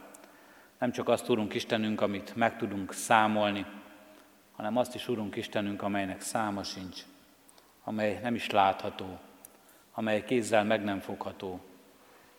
nem 0.78 0.92
csak 0.92 1.08
azt, 1.08 1.28
Urunk 1.28 1.54
Istenünk, 1.54 2.00
amit 2.00 2.36
meg 2.36 2.56
tudunk 2.56 2.92
számolni, 2.92 3.66
hanem 4.56 4.76
azt 4.76 4.94
is, 4.94 5.08
Urunk 5.08 5.36
Istenünk, 5.36 5.82
amelynek 5.82 6.20
száma 6.20 6.62
sincs, 6.62 7.00
amely 7.84 8.18
nem 8.22 8.34
is 8.34 8.50
látható, 8.50 9.18
amely 9.98 10.24
kézzel 10.24 10.64
meg 10.64 10.84
nem 10.84 11.00
fogható. 11.00 11.60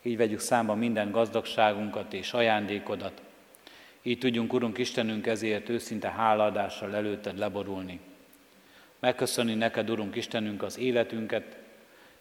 így 0.02 0.18
vegyük 0.18 0.40
számba 0.40 0.76
minden 0.76 1.12
gazdagságunkat 1.12 2.14
és 2.14 2.34
ajándékodat. 2.34 3.22
Így 4.02 4.18
tudjunk, 4.18 4.54
Urunk 4.54 4.78
Istenünk, 4.78 5.28
ezért 5.28 5.70
őszinte 5.70 6.10
hálaadással 6.10 6.96
előtted 6.96 7.38
leborulni. 7.38 8.00
Megköszönni 9.00 9.54
neked, 9.54 9.90
Urunk 9.90 10.16
Istenünk, 10.16 10.64
az 10.64 10.78
életünket, 10.78 11.58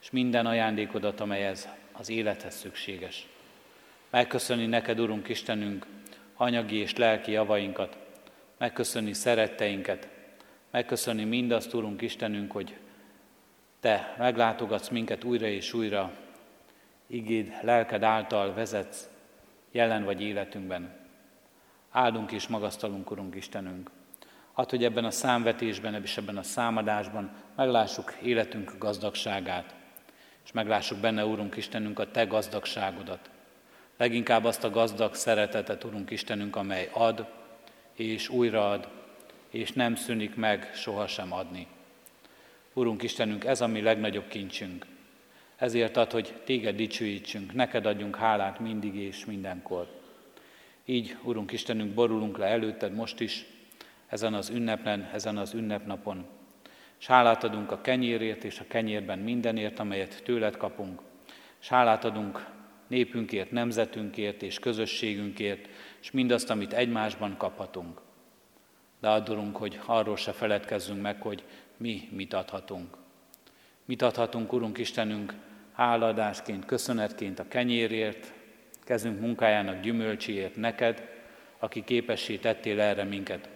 és 0.00 0.10
minden 0.10 0.46
ajándékodat, 0.46 1.20
amely 1.20 1.46
ez 1.46 1.68
az 1.92 2.08
élethez 2.08 2.54
szükséges. 2.54 3.26
Megköszönni 4.10 4.66
neked, 4.66 5.00
Urunk 5.00 5.28
Istenünk, 5.28 5.86
anyagi 6.34 6.76
és 6.76 6.96
lelki 6.96 7.30
javainkat, 7.30 7.96
megköszönni 8.56 9.12
szeretteinket, 9.12 10.08
megköszönni 10.70 11.24
mindazt, 11.24 11.74
Urunk 11.74 12.02
Istenünk, 12.02 12.52
hogy 12.52 12.76
Te 13.80 14.14
meglátogatsz 14.18 14.88
minket 14.88 15.24
újra 15.24 15.46
és 15.46 15.72
újra, 15.72 16.12
igéd, 17.06 17.52
lelked 17.62 18.02
által 18.02 18.54
vezetsz 18.54 19.08
jelen 19.72 20.04
vagy 20.04 20.22
életünkben. 20.22 20.96
Áldunk 21.90 22.32
és 22.32 22.46
magasztalunk, 22.46 23.10
Urunk 23.10 23.34
Istenünk. 23.34 23.90
Hadd, 24.52 24.70
hogy 24.70 24.84
ebben 24.84 25.04
a 25.04 25.10
számvetésben 25.10 26.02
és 26.02 26.16
ebben 26.16 26.36
a 26.36 26.42
számadásban 26.42 27.30
meglássuk 27.56 28.14
életünk 28.22 28.74
gazdagságát, 28.78 29.74
és 30.44 30.52
meglássuk 30.52 30.98
benne, 30.98 31.24
Urunk 31.24 31.56
Istenünk, 31.56 31.98
a 31.98 32.10
Te 32.10 32.24
gazdagságodat. 32.24 33.30
Leginkább 33.96 34.44
azt 34.44 34.64
a 34.64 34.70
gazdag 34.70 35.14
szeretetet, 35.14 35.84
Urunk 35.84 36.10
Istenünk, 36.10 36.56
amely 36.56 36.90
ad, 36.92 37.26
és 37.92 38.28
újraad, 38.28 38.88
és 39.50 39.72
nem 39.72 39.94
szűnik 39.94 40.34
meg 40.34 40.70
sohasem 40.74 41.32
adni. 41.32 41.66
Urunk 42.78 43.02
Istenünk, 43.02 43.44
ez 43.44 43.60
a 43.60 43.66
mi 43.66 43.80
legnagyobb 43.80 44.28
kincsünk. 44.28 44.86
Ezért 45.56 45.96
ad, 45.96 46.12
hogy 46.12 46.34
Téged 46.44 46.76
dicsőítsünk, 46.76 47.52
neked 47.54 47.86
adjunk 47.86 48.16
hálát 48.16 48.60
mindig 48.60 48.94
és 48.94 49.24
mindenkor. 49.24 49.88
Így, 50.84 51.16
Urunk 51.22 51.52
Istenünk, 51.52 51.94
borulunk 51.94 52.38
le 52.38 52.46
előtted 52.46 52.94
most 52.94 53.20
is, 53.20 53.46
ezen 54.06 54.34
az 54.34 54.50
ünnepen, 54.50 55.10
ezen 55.12 55.36
az 55.36 55.54
ünnepnapon. 55.54 56.26
S 56.98 57.06
hálát 57.06 57.44
adunk 57.44 57.70
a 57.70 57.80
kenyérért 57.80 58.44
és 58.44 58.60
a 58.60 58.64
kenyérben 58.68 59.18
mindenért, 59.18 59.78
amelyet 59.78 60.22
tőled 60.24 60.56
kapunk. 60.56 61.00
S 61.58 61.68
hálát 61.68 62.04
adunk 62.04 62.46
népünkért, 62.86 63.50
nemzetünkért 63.50 64.42
és 64.42 64.58
közösségünkért, 64.58 65.68
és 66.00 66.10
mindazt, 66.10 66.50
amit 66.50 66.72
egymásban 66.72 67.36
kaphatunk. 67.36 68.00
De 69.00 69.08
adorunk, 69.08 69.56
hogy 69.56 69.80
arról 69.86 70.16
se 70.16 70.32
feledkezzünk 70.32 71.02
meg, 71.02 71.22
hogy 71.22 71.44
mi 71.78 72.08
mit 72.12 72.34
adhatunk. 72.34 72.96
Mit 73.84 74.02
adhatunk, 74.02 74.52
Urunk 74.52 74.78
Istenünk, 74.78 75.34
háladásként, 75.72 76.64
köszönetként 76.64 77.38
a 77.38 77.48
kenyérért, 77.48 78.32
kezünk 78.84 79.20
munkájának 79.20 79.80
gyümölcséért 79.80 80.56
neked, 80.56 81.08
aki 81.58 81.84
képessé 81.84 82.36
tettél 82.36 82.80
erre 82.80 83.04
minket. 83.04 83.48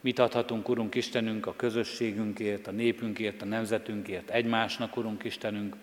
Mit 0.00 0.18
adhatunk, 0.18 0.68
Urunk 0.68 0.94
Istenünk, 0.94 1.46
a 1.46 1.56
közösségünkért, 1.56 2.66
a 2.66 2.70
népünkért, 2.70 3.42
a 3.42 3.44
nemzetünkért, 3.44 4.30
egymásnak, 4.30 4.96
Urunk 4.96 5.24
Istenünk, 5.24 5.76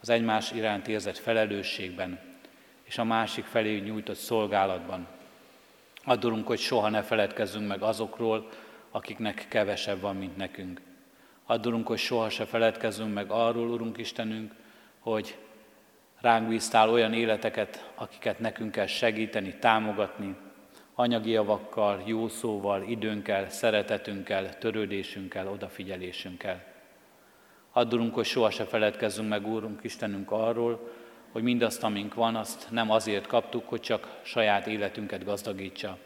az 0.00 0.08
egymás 0.08 0.52
iránt 0.52 0.88
érzett 0.88 1.18
felelősségben, 1.18 2.18
és 2.82 2.98
a 2.98 3.04
másik 3.04 3.44
felé 3.44 3.78
nyújtott 3.78 4.16
szolgálatban. 4.16 5.06
Adorunk, 6.04 6.46
hogy 6.46 6.58
soha 6.58 6.88
ne 6.88 7.02
feledkezzünk 7.02 7.68
meg 7.68 7.82
azokról, 7.82 8.48
akiknek 8.90 9.46
kevesebb 9.48 10.00
van, 10.00 10.16
mint 10.16 10.36
nekünk. 10.36 10.80
Adorunk, 11.50 11.86
hogy 11.86 11.98
soha 11.98 12.28
se 12.28 12.44
feledkezzünk 12.44 13.14
meg 13.14 13.30
arról, 13.30 13.68
Urunk 13.68 13.98
Istenünk, 13.98 14.54
hogy 14.98 15.38
ránk 16.20 16.48
bíztál 16.48 16.90
olyan 16.90 17.12
életeket, 17.12 17.92
akiket 17.94 18.38
nekünk 18.38 18.70
kell 18.70 18.86
segíteni, 18.86 19.56
támogatni, 19.58 20.36
anyagi 20.94 21.30
javakkal, 21.30 22.02
jó 22.04 22.28
szóval, 22.28 22.82
időnkkel, 22.82 23.50
szeretetünkkel, 23.50 24.58
törődésünkkel, 24.58 25.48
odafigyelésünkkel. 25.48 26.64
Addulunk, 27.72 28.14
hogy 28.14 28.26
soha 28.26 28.50
se 28.50 28.64
feledkezzünk 28.64 29.28
meg, 29.28 29.46
Úrunk 29.46 29.84
Istenünk, 29.84 30.30
arról, 30.30 30.92
hogy 31.32 31.42
mindazt, 31.42 31.82
amink 31.82 32.14
van, 32.14 32.36
azt 32.36 32.66
nem 32.70 32.90
azért 32.90 33.26
kaptuk, 33.26 33.68
hogy 33.68 33.80
csak 33.80 34.20
saját 34.22 34.66
életünket 34.66 35.24
gazdagítsa, 35.24 35.98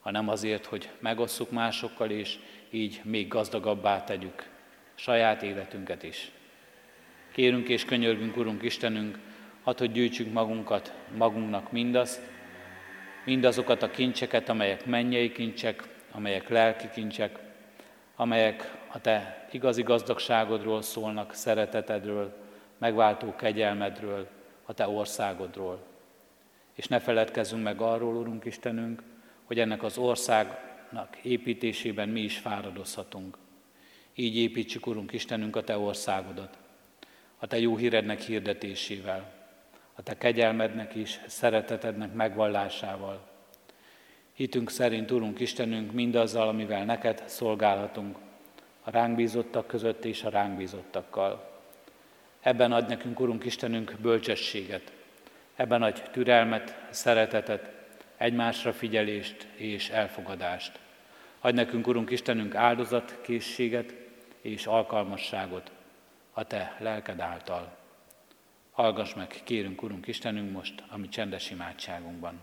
hanem 0.00 0.28
azért, 0.28 0.64
hogy 0.66 0.90
megosszuk 0.98 1.50
másokkal, 1.50 2.10
és 2.10 2.38
így 2.70 3.00
még 3.04 3.28
gazdagabbá 3.28 4.04
tegyük 4.04 4.52
saját 4.94 5.42
életünket 5.42 6.02
is. 6.02 6.30
Kérünk 7.32 7.68
és 7.68 7.84
könyörgünk, 7.84 8.36
Urunk 8.36 8.62
Istenünk, 8.62 9.18
hadd, 9.62 9.78
hogy 9.78 9.92
gyűjtsünk 9.92 10.32
magunkat, 10.32 10.92
magunknak 11.16 11.72
mindazt, 11.72 12.20
mindazokat 13.24 13.82
a 13.82 13.90
kincseket, 13.90 14.48
amelyek 14.48 14.86
mennyei 14.86 15.32
kincsek, 15.32 15.82
amelyek 16.12 16.48
lelki 16.48 16.88
kincsek, 16.92 17.38
amelyek 18.16 18.72
a 18.92 19.00
Te 19.00 19.46
igazi 19.50 19.82
gazdagságodról 19.82 20.82
szólnak, 20.82 21.34
szeretetedről, 21.34 22.36
megváltó 22.78 23.34
kegyelmedről, 23.36 24.28
a 24.64 24.72
Te 24.72 24.88
országodról. 24.88 25.86
És 26.74 26.86
ne 26.86 26.98
feledkezzünk 26.98 27.62
meg 27.62 27.80
arról, 27.80 28.16
Urunk 28.16 28.44
Istenünk, 28.44 29.02
hogy 29.44 29.58
ennek 29.58 29.82
az 29.82 29.98
országnak 29.98 31.16
építésében 31.22 32.08
mi 32.08 32.20
is 32.20 32.38
fáradozhatunk. 32.38 33.36
Így 34.14 34.36
építsük, 34.36 34.86
Urunk 34.86 35.12
Istenünk, 35.12 35.56
a 35.56 35.64
Te 35.64 35.78
országodat, 35.78 36.58
a 37.38 37.46
Te 37.46 37.58
jó 37.58 37.76
hírednek 37.76 38.20
hirdetésével, 38.20 39.32
a 39.94 40.02
Te 40.02 40.18
kegyelmednek 40.18 40.94
is, 40.94 41.20
szeretetednek 41.26 42.12
megvallásával. 42.12 43.28
Hitünk 44.34 44.70
szerint, 44.70 45.10
Urunk 45.10 45.40
Istenünk, 45.40 45.92
mindazzal, 45.92 46.48
amivel 46.48 46.84
neked 46.84 47.22
szolgálhatunk, 47.26 48.16
a 48.82 48.90
ránk 48.90 49.16
bízottak 49.16 49.66
között 49.66 50.04
és 50.04 50.22
a 50.22 50.28
ránk 50.28 50.56
bízottakkal. 50.56 51.60
Ebben 52.40 52.72
ad 52.72 52.88
nekünk, 52.88 53.20
Urunk 53.20 53.44
Istenünk, 53.44 53.96
bölcsességet, 54.00 54.92
ebben 55.54 55.82
adj 55.82 56.00
türelmet, 56.12 56.86
szeretetet, 56.90 57.72
egymásra 58.16 58.72
figyelést 58.72 59.46
és 59.54 59.88
elfogadást. 59.88 60.78
Adj 61.40 61.54
nekünk, 61.54 61.86
Urunk 61.86 62.10
Istenünk, 62.10 62.54
áldozat, 62.54 63.18
készséget 63.22 64.02
és 64.44 64.66
alkalmasságot 64.66 65.70
a 66.32 66.44
Te 66.44 66.76
lelked 66.78 67.20
által. 67.20 67.76
Hallgass 68.70 69.14
meg, 69.14 69.40
kérünk, 69.44 69.82
Urunk 69.82 70.06
Istenünk, 70.06 70.52
most 70.52 70.82
a 70.88 70.96
mi 70.96 71.08
csendes 71.08 71.50
imádságunkban. 71.50 72.40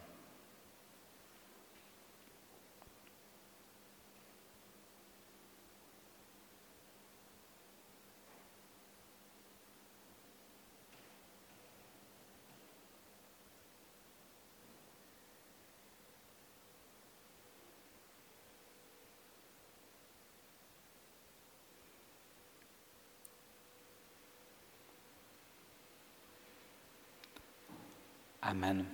Amen. 28.51 28.87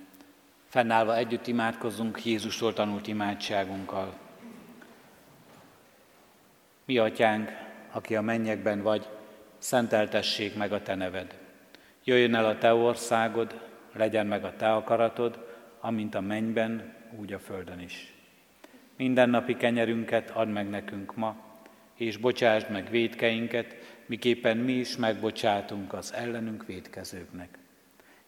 Fennállva 0.68 1.16
együtt 1.16 1.46
imádkozzunk 1.46 2.24
Jézustól 2.24 2.72
tanult 2.72 3.06
imádságunkkal. 3.06 4.14
Mi 6.84 6.98
atyánk, 6.98 7.50
aki 7.90 8.16
a 8.16 8.22
mennyekben 8.22 8.82
vagy, 8.82 9.08
szenteltessék 9.58 10.56
meg 10.56 10.72
a 10.72 10.82
te 10.82 10.94
neved. 10.94 11.38
Jöjjön 12.04 12.34
el 12.34 12.44
a 12.44 12.58
te 12.58 12.74
országod, 12.74 13.60
legyen 13.92 14.26
meg 14.26 14.44
a 14.44 14.56
te 14.56 14.72
akaratod, 14.72 15.46
amint 15.80 16.14
a 16.14 16.20
mennyben, 16.20 16.94
úgy 17.18 17.32
a 17.32 17.38
földön 17.38 17.80
is. 17.80 18.14
Minden 18.96 19.30
napi 19.30 19.56
kenyerünket 19.56 20.30
add 20.30 20.48
meg 20.48 20.68
nekünk 20.68 21.14
ma, 21.14 21.36
és 21.94 22.16
bocsásd 22.16 22.70
meg 22.70 22.90
védkeinket, 22.90 23.76
miképpen 24.06 24.56
mi 24.56 24.72
is 24.72 24.96
megbocsátunk 24.96 25.92
az 25.92 26.12
ellenünk 26.12 26.66
védkezőknek 26.66 27.58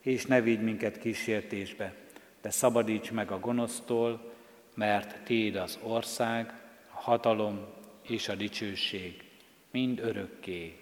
és 0.01 0.27
ne 0.27 0.41
vigy 0.41 0.63
minket 0.63 0.99
kísértésbe, 0.99 1.95
de 2.43 2.51
szabadíts 2.51 3.11
meg 3.11 3.31
a 3.31 3.39
gonosztól, 3.39 4.33
mert 4.75 5.25
Téd 5.25 5.57
az 5.57 5.79
ország, 5.83 6.53
a 6.95 7.01
hatalom 7.01 7.67
és 8.03 8.29
a 8.29 8.35
dicsőség, 8.35 9.25
mind 9.71 9.99
örökké. 9.99 10.77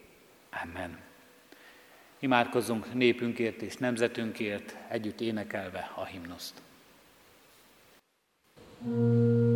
Amen. 0.65 0.99
Imádkozzunk 2.19 2.95
népünkért 2.95 3.63
és 3.63 3.77
nemzetünkért, 3.77 4.77
együtt 4.89 5.21
énekelve 5.21 5.91
a 5.95 6.05
himnuszt. 6.05 6.63
thank 8.81 9.48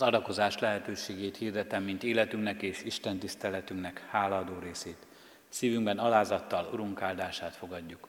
Az 0.00 0.06
adakozás 0.06 0.58
lehetőségét 0.58 1.36
hirdetem, 1.36 1.82
mint 1.82 2.02
életünknek 2.02 2.62
és 2.62 2.82
Isten 2.84 3.18
tiszteletünknek 3.18 4.06
hálaadó 4.10 4.58
részét. 4.58 4.96
Szívünkben 5.48 5.98
alázattal 5.98 6.68
Urunk 6.72 7.02
áldását 7.02 7.56
fogadjuk. 7.56 8.08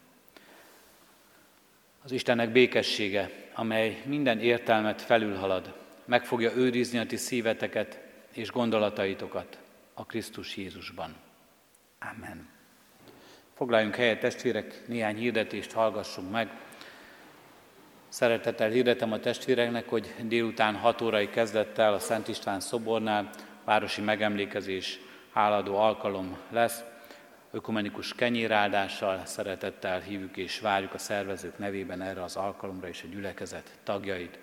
Az 2.03 2.11
Istennek 2.11 2.51
békessége, 2.51 3.31
amely 3.53 4.01
minden 4.05 4.39
értelmet 4.39 5.01
felülhalad, 5.01 5.75
meg 6.05 6.25
fogja 6.25 6.55
őrizni 6.55 6.97
a 6.97 7.05
ti 7.05 7.15
szíveteket 7.15 7.99
és 8.33 8.51
gondolataitokat 8.51 9.59
a 9.93 10.05
Krisztus 10.05 10.57
Jézusban. 10.57 11.15
Amen. 11.99 12.49
Foglaljunk 13.53 13.95
helyet, 13.95 14.19
testvérek, 14.19 14.87
néhány 14.87 15.17
hirdetést 15.17 15.71
hallgassunk 15.71 16.31
meg. 16.31 16.49
Szeretettel 18.09 18.69
hirdetem 18.69 19.11
a 19.11 19.19
testvéreknek, 19.19 19.89
hogy 19.89 20.13
délután 20.23 20.75
6 20.75 21.01
órai 21.01 21.29
kezdettel 21.29 21.93
a 21.93 21.99
Szent 21.99 22.27
István 22.27 22.59
szobornál 22.59 23.29
városi 23.65 24.01
megemlékezés 24.01 24.99
háladó 25.33 25.75
alkalom 25.75 26.37
lesz. 26.49 26.83
Ökumenikus 27.51 28.15
kenyéráldással 28.15 29.21
szeretettel 29.25 29.99
hívjuk 29.99 30.37
és 30.37 30.59
várjuk 30.59 30.93
a 30.93 30.97
szervezők 30.97 31.57
nevében 31.57 32.01
erre 32.01 32.23
az 32.23 32.35
alkalomra 32.35 32.87
és 32.87 33.03
a 33.03 33.11
gyülekezet 33.11 33.79
tagjait. 33.83 34.39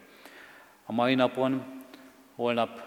A 0.84 0.92
mai 0.92 1.14
napon, 1.14 1.82
holnap, 2.34 2.82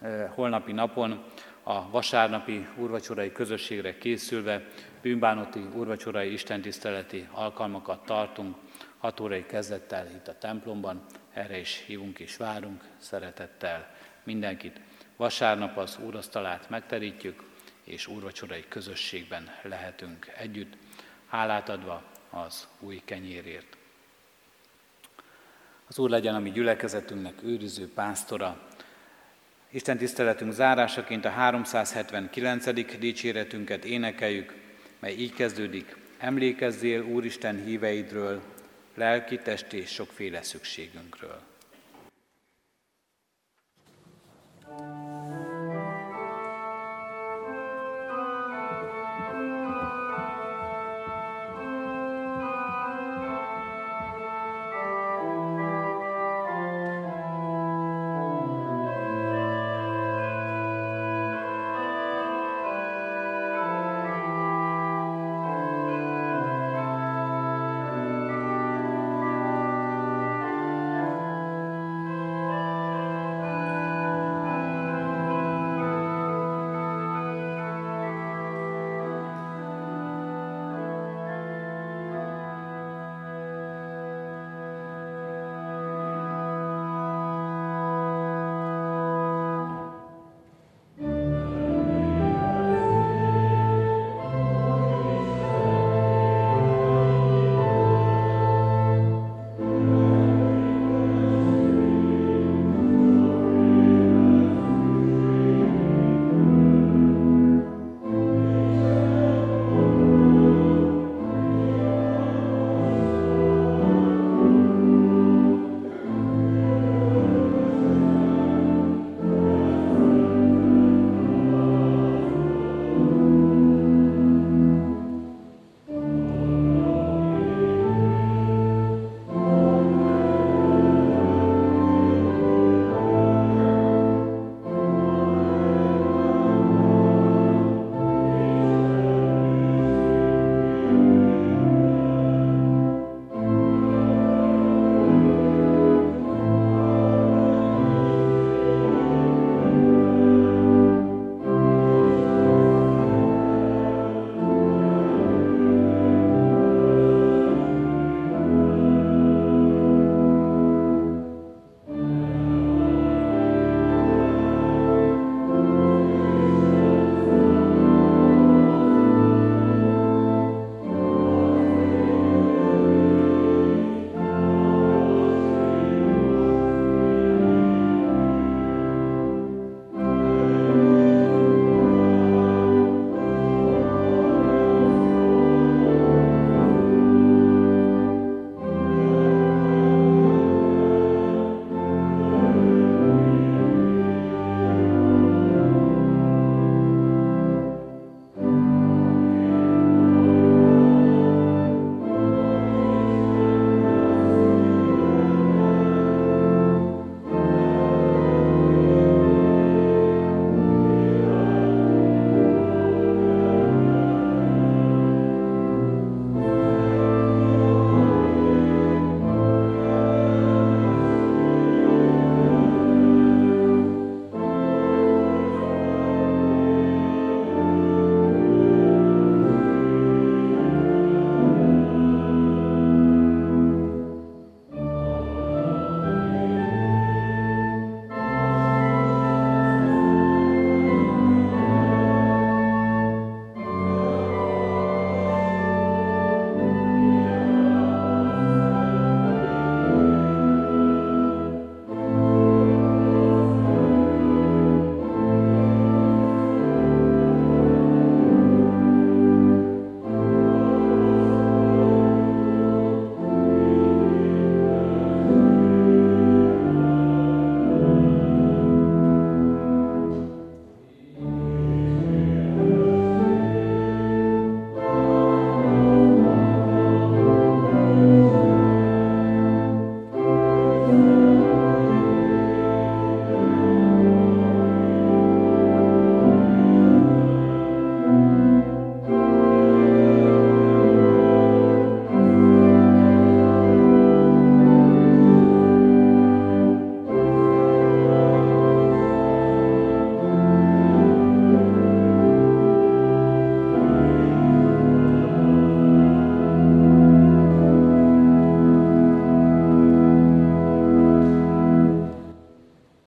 eh, 0.00 0.30
holnapi 0.34 0.72
napon 0.72 1.24
a 1.62 1.90
vasárnapi 1.90 2.66
úrvacsorai 2.76 3.32
közösségre 3.32 3.98
készülve 3.98 4.66
bűnbánati 5.02 5.60
úrvacsorai 5.74 6.32
istentiszteleti 6.32 7.28
alkalmakat 7.30 8.04
tartunk, 8.04 8.56
6 9.02 9.20
órai 9.20 9.46
kezdettel 9.46 10.06
itt 10.06 10.28
a 10.28 10.38
templomban, 10.38 11.04
erre 11.32 11.58
is 11.58 11.82
hívunk 11.86 12.18
és 12.18 12.36
várunk 12.36 12.84
szeretettel 12.98 13.94
mindenkit. 14.22 14.80
Vasárnap 15.16 15.76
az 15.76 15.98
úrasztalát 16.04 16.68
megterítjük, 16.68 17.42
és 17.84 18.06
úrvacsorai 18.06 18.64
közösségben 18.68 19.50
lehetünk 19.62 20.32
együtt, 20.36 20.72
hálát 21.26 21.68
adva 21.68 22.02
az 22.30 22.68
új 22.80 23.02
kenyérért. 23.04 23.76
Az 25.86 25.98
Úr 25.98 26.10
legyen 26.10 26.34
a 26.34 26.38
mi 26.38 26.50
gyülekezetünknek 26.50 27.42
őriző 27.42 27.92
pásztora. 27.92 28.68
Isten 29.70 29.98
tiszteletünk 29.98 30.52
zárásaként 30.52 31.24
a 31.24 31.30
379. 31.30 32.72
dicséretünket 32.98 33.84
énekeljük, 33.84 34.54
mely 34.98 35.12
így 35.12 35.34
kezdődik. 35.34 35.96
Emlékezzél 36.18 37.02
Úristen 37.02 37.64
híveidről, 37.64 38.42
lelki, 38.94 39.38
testi 39.38 39.76
és 39.76 39.90
sokféle 39.90 40.42
szükségünkről. 40.42 41.40
thank 44.64 44.96
you 44.96 45.01